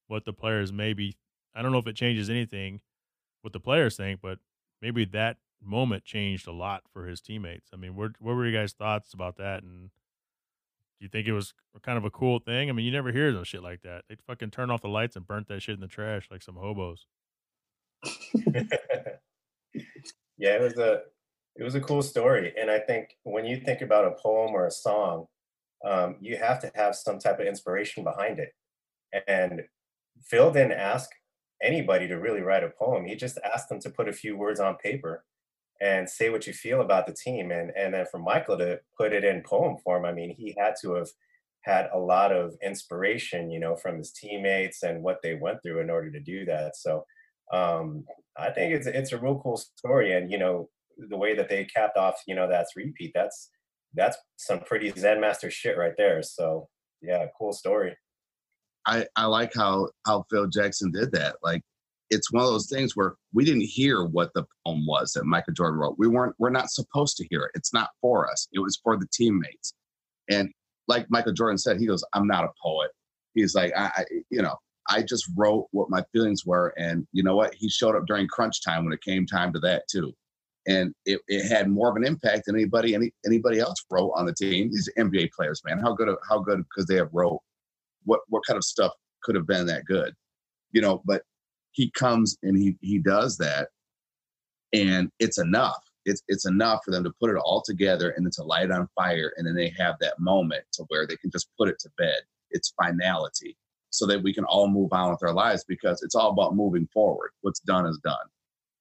[0.08, 1.16] what the players maybe.
[1.54, 2.82] I don't know if it changes anything,
[3.44, 4.40] what the players think, but
[4.82, 7.70] maybe that moment changed a lot for his teammates.
[7.72, 9.64] I mean, what were your guys' thoughts about that?
[9.64, 9.92] And
[11.00, 12.70] do you think it was kind of a cool thing?
[12.70, 14.06] I mean, you never hear no shit like that.
[14.10, 16.56] They fucking turn off the lights and burnt that shit in the trash like some
[16.56, 17.06] hobos.
[20.38, 21.02] yeah, it was a
[21.56, 24.68] it was a cool story, and I think when you think about a poem or
[24.68, 25.28] a song,
[25.86, 28.50] um, you have to have some type of inspiration behind it.
[29.28, 29.62] And
[30.24, 31.10] Phil didn't ask
[31.62, 33.06] anybody to really write a poem.
[33.06, 35.24] He just asked them to put a few words on paper
[35.82, 37.52] and say what you feel about the team.
[37.52, 40.76] And and then for Michael to put it in poem form, I mean, he had
[40.82, 41.10] to have
[41.62, 45.82] had a lot of inspiration, you know, from his teammates and what they went through
[45.82, 46.76] in order to do that.
[46.76, 47.06] So
[47.52, 48.06] um,
[48.38, 50.14] I think it's it's a real cool story.
[50.14, 53.50] And you know, the way that they capped off, you know, that repeat, that's
[53.96, 56.22] that's some pretty Zen master shit right there.
[56.22, 56.68] So
[57.02, 57.96] yeah, cool story.
[58.86, 61.38] I, I like how how Phil Jackson did that.
[61.44, 61.62] Like
[62.10, 65.54] it's one of those things where we didn't hear what the poem was that Michael
[65.54, 65.96] Jordan wrote.
[65.98, 67.52] We weren't we're not supposed to hear it.
[67.56, 68.48] It's not for us.
[68.54, 69.74] It was for the teammates.
[70.30, 70.50] And
[70.88, 72.92] like Michael Jordan said, he goes, "I'm not a poet."
[73.34, 74.56] He's like, I, I you know,
[74.90, 77.54] I just wrote what my feelings were, and you know what?
[77.56, 80.14] He showed up during crunch time when it came time to that too,
[80.68, 84.26] and it, it had more of an impact than anybody any anybody else wrote on
[84.26, 84.72] the team.
[84.72, 87.40] These NBA players, man, how good how good because they have wrote
[88.06, 88.92] what what kind of stuff
[89.24, 90.14] could have been that good,
[90.72, 91.02] you know?
[91.06, 91.24] But
[91.72, 93.70] he comes and he he does that,
[94.74, 95.84] and it's enough.
[96.06, 98.88] It's it's enough for them to put it all together and then to light on
[98.96, 101.90] fire, and then they have that moment to where they can just put it to
[101.98, 102.22] bed.
[102.52, 103.58] It's finality
[103.90, 106.88] so that we can all move on with our lives because it's all about moving
[106.94, 107.32] forward.
[107.42, 108.28] What's done is done.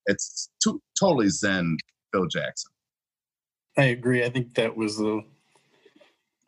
[0.07, 0.51] It's
[0.99, 1.77] totally Zen
[2.13, 2.73] Phil Jackson.
[3.77, 4.25] I agree.
[4.25, 5.21] I think that was a,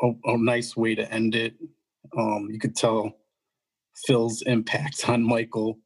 [0.03, 1.55] a, a nice way to end it.
[2.17, 3.17] Um, you could tell
[4.07, 5.79] Phil's impact on Michael.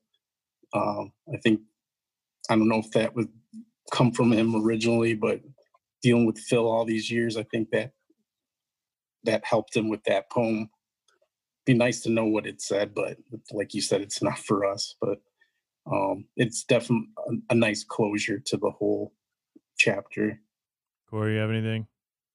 [0.75, 1.61] Um, I think,
[2.49, 3.29] I don't know if that would
[3.93, 5.41] come from him originally, but
[6.03, 7.93] dealing with Phil all these years, I think that
[9.25, 10.71] that helped him with that poem
[11.66, 13.18] be nice to know what it said, but
[13.53, 14.95] like you said, it's not for us.
[15.01, 15.21] But
[15.91, 19.12] um, it's definitely a, a nice closure to the whole
[19.76, 20.41] chapter.
[21.09, 21.86] Corey, you have anything?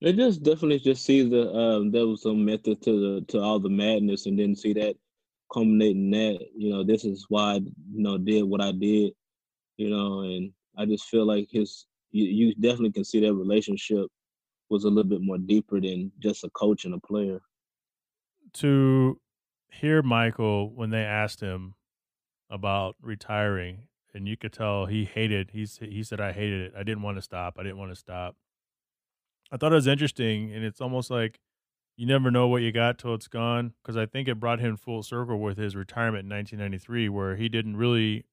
[0.02, 3.60] It just definitely just see the um, there was some method to the to all
[3.60, 4.96] the madness, and then see that
[5.52, 9.14] culminating that you know this is why I, you know did what I did,
[9.78, 14.08] you know, and I just feel like his you, you definitely can see that relationship
[14.70, 17.40] was a little bit more deeper than just a coach and a player
[18.54, 19.20] to
[19.70, 21.76] hear Michael when they asked him
[22.56, 25.52] about retiring, and you could tell he hated.
[25.52, 26.74] He's he said, "I hated it.
[26.76, 27.56] I didn't want to stop.
[27.60, 28.36] I didn't want to stop."
[29.52, 31.40] I thought it was interesting, and it's almost like
[31.98, 33.74] you never know what you got till it's gone.
[33.82, 37.50] Because I think it brought him full circle with his retirement in 1993, where he
[37.50, 38.26] didn't really.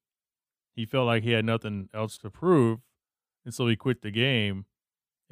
[0.74, 2.80] He felt like he had nothing else to prove,
[3.44, 4.64] and so he quit the game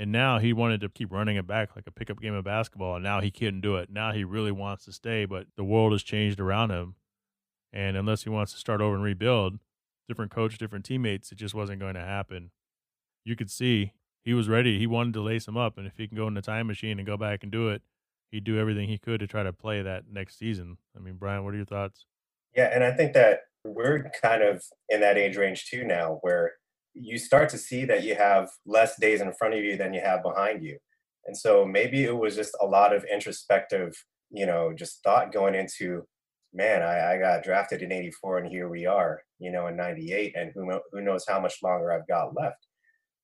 [0.01, 2.95] and now he wanted to keep running it back like a pickup game of basketball.
[2.95, 3.91] And now he couldn't do it.
[3.91, 6.95] Now he really wants to stay, but the world has changed around him.
[7.73, 9.59] And unless he wants to start over and rebuild,
[10.09, 12.51] different coach, different teammates, it just wasn't going to happen.
[13.25, 13.93] You could see
[14.23, 14.79] he was ready.
[14.79, 15.79] He wanted to lace him up.
[15.79, 17.83] And if he can go in the time machine and go back and do it,
[18.31, 20.79] he'd do everything he could to try to play that next season.
[20.97, 22.07] I mean, Brian, what are your thoughts?
[22.57, 26.53] Yeah, and I think that we're kind of in that age range too now where
[26.95, 30.01] you start to see that you have less days in front of you than you
[30.01, 30.79] have behind you.
[31.27, 33.93] And so maybe it was just a lot of introspective,
[34.31, 36.05] you know, just thought going into,
[36.53, 40.35] man, I, I got drafted in 84 and here we are, you know, in 98
[40.37, 42.67] and who, who knows how much longer I've got left.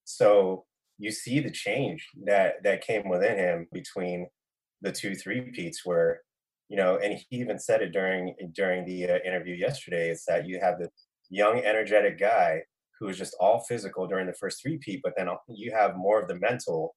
[0.05, 0.65] So
[0.99, 4.29] you see the change that, that came within him between
[4.81, 6.21] the two three peats where,
[6.69, 10.47] you know, and he even said it during, during the uh, interview yesterday, is that
[10.47, 10.91] you have this
[11.29, 12.63] young, energetic guy
[12.99, 16.21] who was just all physical during the first three peat, but then you have more
[16.21, 16.95] of the mental,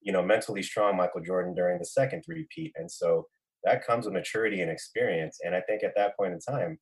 [0.00, 2.72] you know, mentally strong Michael Jordan during the second three peat.
[2.76, 3.26] And so
[3.64, 5.38] that comes with maturity and experience.
[5.44, 6.78] And I think at that point in time,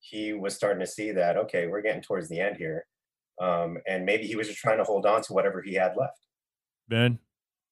[0.00, 2.86] he was starting to see that, okay, we're getting towards the end here.
[3.40, 6.18] Um, and maybe he was just trying to hold on to whatever he had left.
[6.88, 7.18] Ben?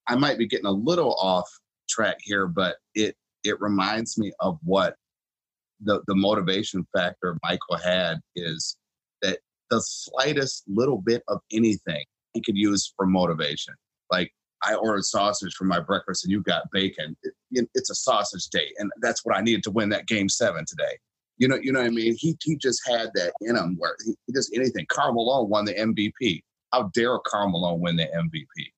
[0.09, 1.49] I might be getting a little off
[1.89, 4.97] track here, but it it reminds me of what
[5.81, 8.77] the the motivation factor Michael had is
[9.23, 9.39] that
[9.71, 12.05] the slightest little bit of anything
[12.35, 13.75] he could use for motivation.
[14.11, 14.33] Like
[14.67, 17.17] I ordered sausage for my breakfast and you got bacon.
[17.23, 20.65] It, it's a sausage day, and that's what I needed to win that game seven
[20.67, 20.99] today.
[21.39, 22.17] You know, you know what I mean?
[22.19, 24.87] He he just had that in him where he, he does anything.
[24.89, 26.43] Karl Malone won the MVP.
[26.73, 28.71] How dare Karl Malone win the MVP?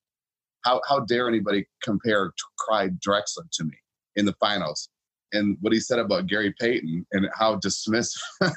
[0.64, 3.76] How how dare anybody compare Clyde Drexler to me
[4.16, 4.88] in the finals?
[5.32, 8.20] And what he said about Gary Payton and how dismissive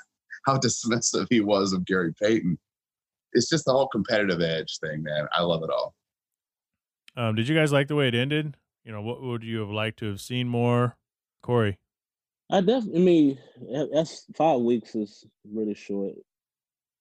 [0.46, 2.58] how dismissive he was of Gary Payton.
[3.34, 5.28] It's just the whole competitive edge thing, man.
[5.36, 5.94] I love it all.
[7.20, 8.56] Um, did you guys like the way it ended?
[8.86, 10.96] You know, what would you have liked to have seen more?
[11.44, 11.78] Corey.
[12.50, 16.14] I definitely I mean that's five weeks is really short.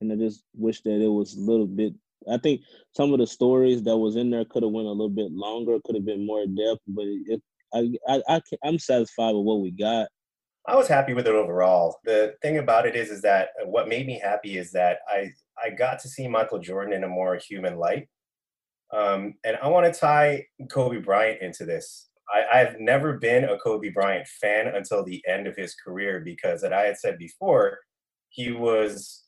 [0.00, 1.94] And I just wish that it was a little bit
[2.28, 2.62] I think
[2.96, 5.78] some of the stories that was in there could have went a little bit longer,
[5.84, 7.40] could have been more depth, but it,
[7.72, 10.08] I, I, I, I'm satisfied with what we got.
[10.66, 11.96] I was happy with it overall.
[12.04, 15.30] The thing about it is, is that uh, what made me happy is that I
[15.64, 18.08] I got to see Michael Jordan in a more human light.
[18.94, 22.08] Um, and I want to tie Kobe Bryant into this.
[22.32, 26.64] I, I've never been a Kobe Bryant fan until the end of his career because,
[26.64, 27.78] as I had said before,
[28.30, 29.24] he was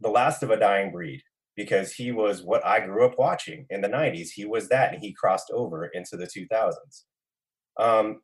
[0.00, 1.22] the last of a dying breed.
[1.56, 4.28] because he was what I grew up watching in the 90s.
[4.34, 7.04] He was that, and he crossed over into the 2000s.
[7.78, 8.20] Um,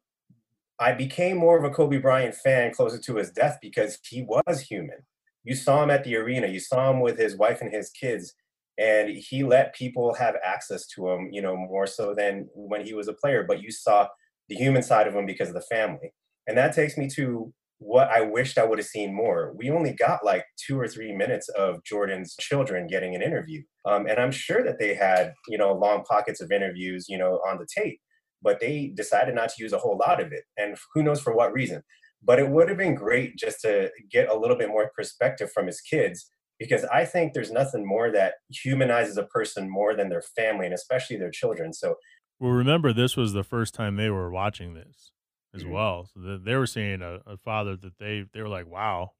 [0.78, 4.60] I became more of a Kobe Bryant fan closer to his death because he was
[4.60, 4.98] human.
[5.44, 8.34] You saw him at the arena, you saw him with his wife and his kids,
[8.78, 12.94] and he let people have access to him, you know, more so than when he
[12.94, 13.44] was a player.
[13.46, 14.08] But you saw
[14.48, 16.12] the human side of him because of the family.
[16.46, 19.52] And that takes me to what I wished I would have seen more.
[19.56, 23.62] We only got like two or three minutes of Jordan's children getting an interview.
[23.84, 27.40] Um, and I'm sure that they had, you know, long pockets of interviews, you know,
[27.46, 28.00] on the tape,
[28.40, 30.44] but they decided not to use a whole lot of it.
[30.56, 31.82] And who knows for what reason.
[32.22, 35.66] But it would have been great just to get a little bit more perspective from
[35.66, 36.30] his kids
[36.62, 40.74] because I think there's nothing more that humanizes a person more than their family and
[40.74, 41.72] especially their children.
[41.72, 41.96] So,
[42.38, 45.12] well, remember, this was the first time they were watching this
[45.54, 45.70] as Mhm.
[45.70, 46.06] well.
[46.06, 49.12] So they were seeing a, a father that they they were like, wow.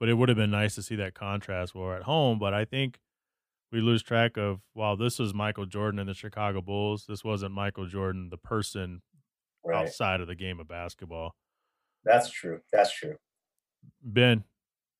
[0.00, 2.38] But it would have been nice to see that contrast while we're at home.
[2.38, 3.00] But I think
[3.72, 7.06] we lose track of wow, this is Michael Jordan and the Chicago Bulls.
[7.06, 9.02] This wasn't Michael Jordan, the person
[9.64, 9.86] right.
[9.86, 11.36] outside of the game of basketball.
[12.04, 12.60] That's true.
[12.72, 13.16] That's true.
[14.02, 14.44] Ben,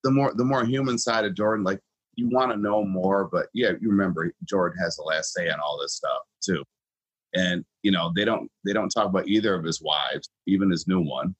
[0.03, 1.79] the more the more human side of Jordan, like
[2.15, 5.59] you want to know more, but yeah, you remember Jordan has the last say on
[5.59, 6.63] all this stuff too.
[7.33, 10.87] And you know, they don't they don't talk about either of his wives, even his
[10.87, 11.35] new one.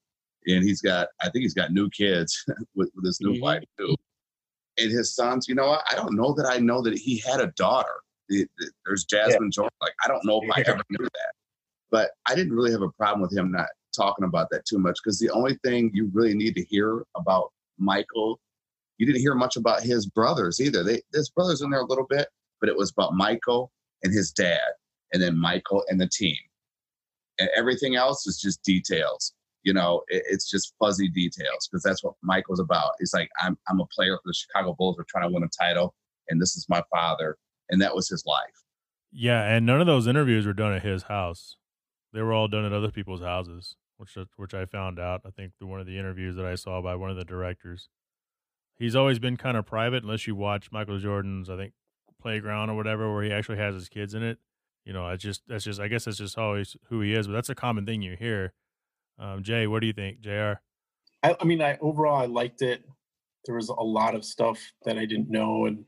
[0.47, 2.43] And he's got I think he's got new kids
[2.75, 3.41] with, with his new Mhm.
[3.41, 3.95] wife too.
[4.77, 5.83] And his sons, you know, what?
[5.91, 7.93] I don't know that I know that he had a daughter.
[8.29, 9.75] The- the- There's Jasmine Jordan.
[9.81, 11.31] Like I don't know if I ever knew that.
[11.91, 14.97] But I didn't really have a problem with him not talking about that too much
[15.03, 18.39] because the only thing you really need to hear about Michael
[19.01, 20.83] you didn't hear much about his brothers either.
[20.83, 22.27] They his brothers in there a little bit,
[22.59, 23.71] but it was about Michael
[24.03, 24.59] and his dad,
[25.11, 26.37] and then Michael and the team,
[27.39, 29.33] and everything else is just details.
[29.63, 32.91] You know, it, it's just fuzzy details because that's what Michael's about.
[32.99, 34.97] He's like, I'm I'm a player for the Chicago Bulls.
[34.99, 35.95] We're trying to win a title,
[36.29, 37.37] and this is my father,
[37.71, 38.63] and that was his life.
[39.11, 41.57] yeah, and none of those interviews were done at his house.
[42.13, 45.21] They were all done at other people's houses, which which I found out.
[45.25, 47.89] I think through one of the interviews that I saw by one of the directors.
[48.77, 51.73] He's always been kind of private, unless you watch Michael Jordan's, I think,
[52.21, 54.39] playground or whatever, where he actually has his kids in it.
[54.85, 57.27] You know, it's just that's just I guess that's just always who he is.
[57.27, 58.53] But that's a common thing you hear.
[59.19, 60.53] Um, Jay, what do you think, Jr?
[61.23, 62.83] I, I mean, I overall I liked it.
[63.45, 65.85] There was a lot of stuff that I didn't know, and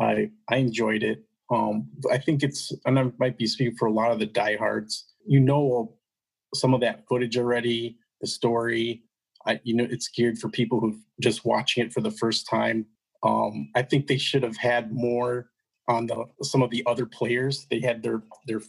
[0.00, 1.24] I I enjoyed it.
[1.50, 5.06] Um, I think it's, and I might be speaking for a lot of the diehards.
[5.26, 5.94] You know,
[6.54, 9.02] some of that footage already, the story.
[9.46, 12.86] I, you know, it's geared for people who've just watching it for the first time.
[13.22, 15.50] Um, I think they should have had more
[15.88, 17.66] on the some of the other players.
[17.70, 18.60] They had their their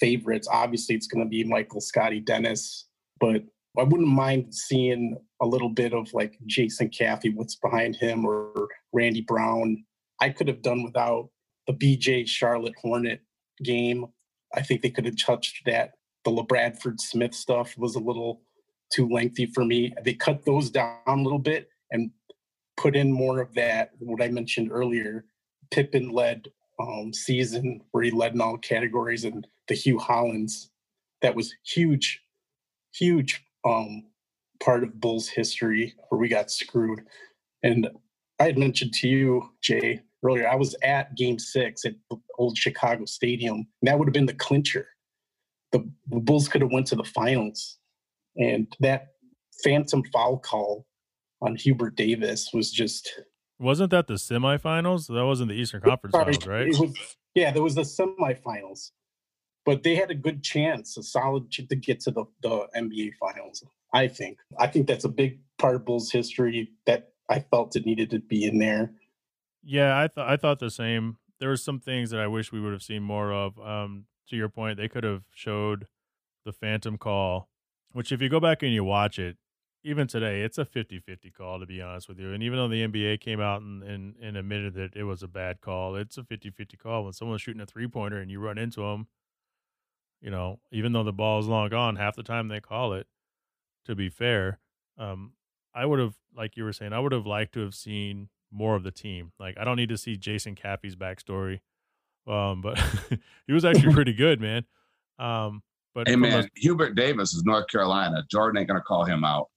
[0.00, 0.48] favorites.
[0.50, 2.86] Obviously, it's going to be Michael, Scottie, Dennis,
[3.20, 3.42] but
[3.78, 8.68] I wouldn't mind seeing a little bit of like Jason Caffey, what's behind him, or
[8.92, 9.84] Randy Brown.
[10.20, 11.30] I could have done without
[11.66, 13.20] the BJ Charlotte Hornet
[13.62, 14.06] game.
[14.54, 15.92] I think they could have touched that.
[16.24, 18.42] The LaBradford Smith stuff was a little
[18.92, 19.92] too lengthy for me.
[20.02, 22.10] They cut those down a little bit and
[22.78, 25.24] put in more of that, what I mentioned earlier,
[25.70, 26.48] Pippen led
[26.80, 30.70] um, season where he led in all categories and the Hue Hollins.
[31.20, 32.22] That was huge,
[32.94, 34.04] huge um,
[34.60, 37.02] part of Bulls history where we got screwed.
[37.62, 37.90] And
[38.38, 41.94] I had mentioned to you, Jay, earlier, I was at game six at
[42.38, 43.66] old Chicago Stadium.
[43.82, 44.86] That would have been the clincher.
[45.72, 47.77] The, the Bulls could have went to the finals.
[48.38, 49.08] And that
[49.62, 50.86] phantom foul call
[51.42, 53.20] on Hubert Davis was just
[53.58, 55.08] Wasn't that the semifinals?
[55.08, 56.68] That wasn't the Eastern Conference Sorry, Finals, right?
[56.68, 58.90] Was, yeah, there was the semifinals,
[59.64, 63.64] but they had a good chance, a solid to get to the, the NBA finals.
[63.92, 64.38] I think.
[64.58, 68.18] I think that's a big part of Bulls history that I felt it needed to
[68.18, 68.92] be in there.
[69.62, 71.18] Yeah, I thought I thought the same.
[71.40, 73.58] There were some things that I wish we would have seen more of.
[73.58, 75.86] Um, to your point, they could have showed
[76.44, 77.48] the Phantom call,
[77.98, 79.36] which if you go back and you watch it,
[79.82, 82.32] even today, it's a 50-50 call to be honest with you.
[82.32, 85.26] And even though the NBA came out and, and, and admitted that it was a
[85.26, 87.02] bad call, it's a 50-50 call.
[87.02, 89.08] When someone's shooting a three-pointer and you run into them,
[90.20, 93.08] you know, even though the ball is long gone, half the time they call it.
[93.86, 94.60] To be fair,
[94.96, 95.32] um,
[95.74, 98.76] I would have, like you were saying, I would have liked to have seen more
[98.76, 99.32] of the team.
[99.40, 101.62] Like I don't need to see Jason Caffey's backstory,
[102.28, 102.78] um, but
[103.48, 104.66] he was actually pretty good, man.
[105.18, 105.64] Um,
[105.98, 108.22] but Hey man, a- Hubert Davis is North Carolina.
[108.30, 109.48] Jordan ain't gonna call him out.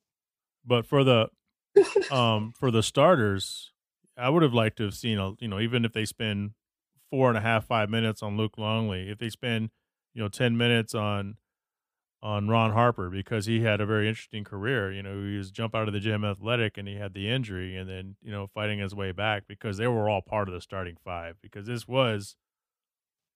[0.66, 1.28] but for the
[2.12, 3.72] um for the starters,
[4.18, 6.54] I would have liked to have seen a you know even if they spend
[7.12, 9.70] four and a half five minutes on Luke Longley, if they spend
[10.16, 11.38] you know ten minutes on
[12.24, 14.92] on Ron Harper because he had a very interesting career.
[14.92, 17.76] You know, he was jump out of the gym athletic and he had the injury
[17.76, 20.62] and then, you know, fighting his way back because they were all part of the
[20.62, 22.36] starting five because this was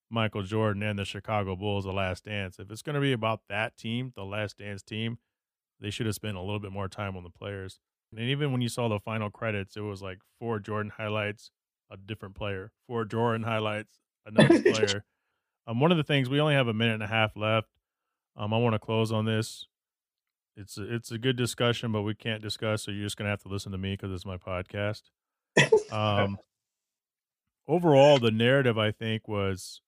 [0.09, 2.59] Michael Jordan and the Chicago Bulls, the last dance.
[2.59, 5.17] If it's going to be about that team, the last dance team,
[5.79, 7.79] they should have spent a little bit more time on the players.
[8.11, 11.51] And even when you saw the final credits, it was like four Jordan highlights,
[11.91, 15.05] a different player, four Jordan highlights, another player.
[15.67, 17.67] Um, one of the things we only have a minute and a half left.
[18.37, 19.67] Um, I want to close on this.
[20.57, 23.41] It's a, it's a good discussion, but we can't discuss, so you're just gonna have
[23.43, 25.03] to listen to me because it's my podcast.
[25.91, 26.39] Um,
[27.67, 29.81] overall, the narrative I think was,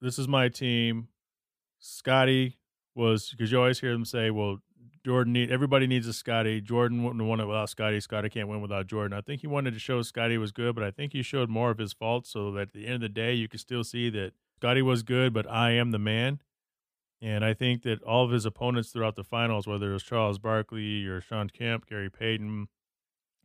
[0.00, 1.08] "This is my team."
[1.78, 2.58] Scottie
[2.94, 4.60] was because you always hear them say, "Well,
[5.04, 6.60] Jordan need everybody needs a Scottie.
[6.60, 8.00] Jordan wouldn't have won it without Scottie.
[8.00, 10.84] Scottie can't win without Jordan." I think he wanted to show Scottie was good, but
[10.84, 13.08] I think he showed more of his faults, so that at the end of the
[13.08, 16.40] day, you could still see that Scottie was good, but I am the man.
[17.20, 20.38] And I think that all of his opponents throughout the finals, whether it was Charles
[20.38, 22.68] Barkley or Shawn Kemp, Gary Payton,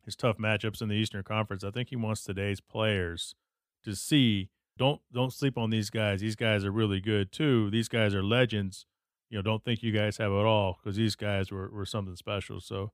[0.04, 3.34] his tough matchups in the Eastern Conference, I think he wants today's players
[3.82, 6.20] to see don't don't sleep on these guys.
[6.20, 7.70] These guys are really good too.
[7.70, 8.86] These guys are legends.
[9.30, 12.16] You know, don't think you guys have it all because these guys were, were something
[12.16, 12.60] special.
[12.60, 12.92] So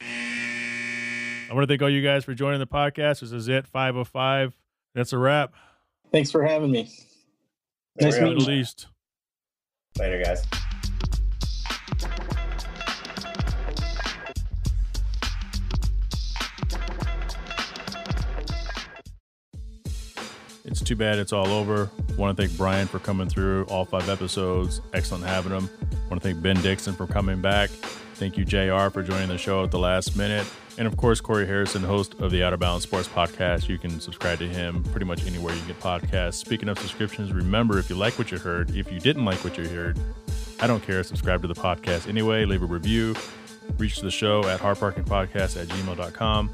[0.00, 3.20] I want to thank all you guys for joining the podcast.
[3.20, 4.56] This is it, 505.
[4.94, 5.54] That's a wrap.
[6.12, 6.90] Thanks for having me.
[8.00, 8.86] Nice At least.
[9.98, 10.61] Later, guys.
[20.72, 21.90] It's too bad it's all over.
[22.16, 24.80] Want to thank Brian for coming through all five episodes.
[24.94, 25.68] Excellent having him.
[26.08, 27.68] Want to thank Ben Dixon for coming back.
[28.14, 30.46] Thank you, JR, for joining the show at the last minute.
[30.78, 33.68] And of course, Corey Harrison, host of the Out of Bounds Sports Podcast.
[33.68, 36.34] You can subscribe to him pretty much anywhere you get podcasts.
[36.36, 39.58] Speaking of subscriptions, remember if you like what you heard, if you didn't like what
[39.58, 39.98] you heard,
[40.58, 41.02] I don't care.
[41.02, 42.46] Subscribe to the podcast anyway.
[42.46, 43.14] Leave a review.
[43.76, 46.50] Reach the show at hardparkingpodcast at gmail.com.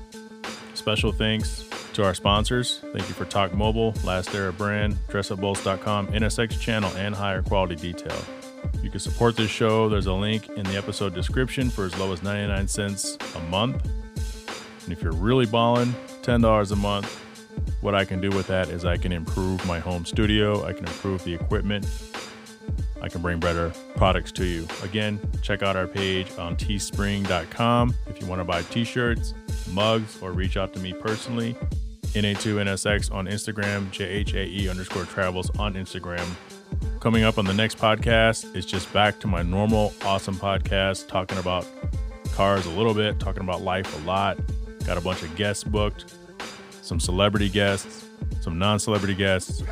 [0.74, 1.67] Special thanks
[1.98, 2.78] to our sponsors.
[2.92, 8.24] Thank you for Talk Mobile, Last Era Brand, DressUpBulls.com, NSX Channel, and Higher Quality Detail.
[8.84, 9.88] You can support this show.
[9.88, 13.84] There's a link in the episode description for as low as 99 cents a month.
[14.84, 15.92] And if you're really balling,
[16.22, 17.12] $10 a month.
[17.80, 20.86] What I can do with that is I can improve my home studio, I can
[20.86, 21.84] improve the equipment,
[23.02, 24.68] I can bring better products to you.
[24.84, 29.34] Again, check out our page on teespring.com if you want to buy t shirts,
[29.72, 31.56] mugs, or reach out to me personally.
[32.14, 36.26] NA2NSX on Instagram, JHAE underscore travels on Instagram.
[37.01, 41.39] Coming up on the next podcast is just back to my normal awesome podcast, talking
[41.39, 41.66] about
[42.32, 44.39] cars a little bit, talking about life a lot.
[44.85, 46.14] Got a bunch of guests booked,
[46.82, 48.05] some celebrity guests,
[48.40, 49.62] some non celebrity guests.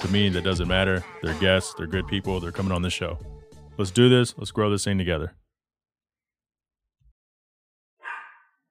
[0.00, 1.04] To me, that doesn't matter.
[1.22, 3.18] They're guests, they're good people, they're coming on this show.
[3.78, 4.34] Let's do this.
[4.38, 5.34] Let's grow this thing together.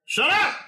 [0.04, 0.65] Shut up!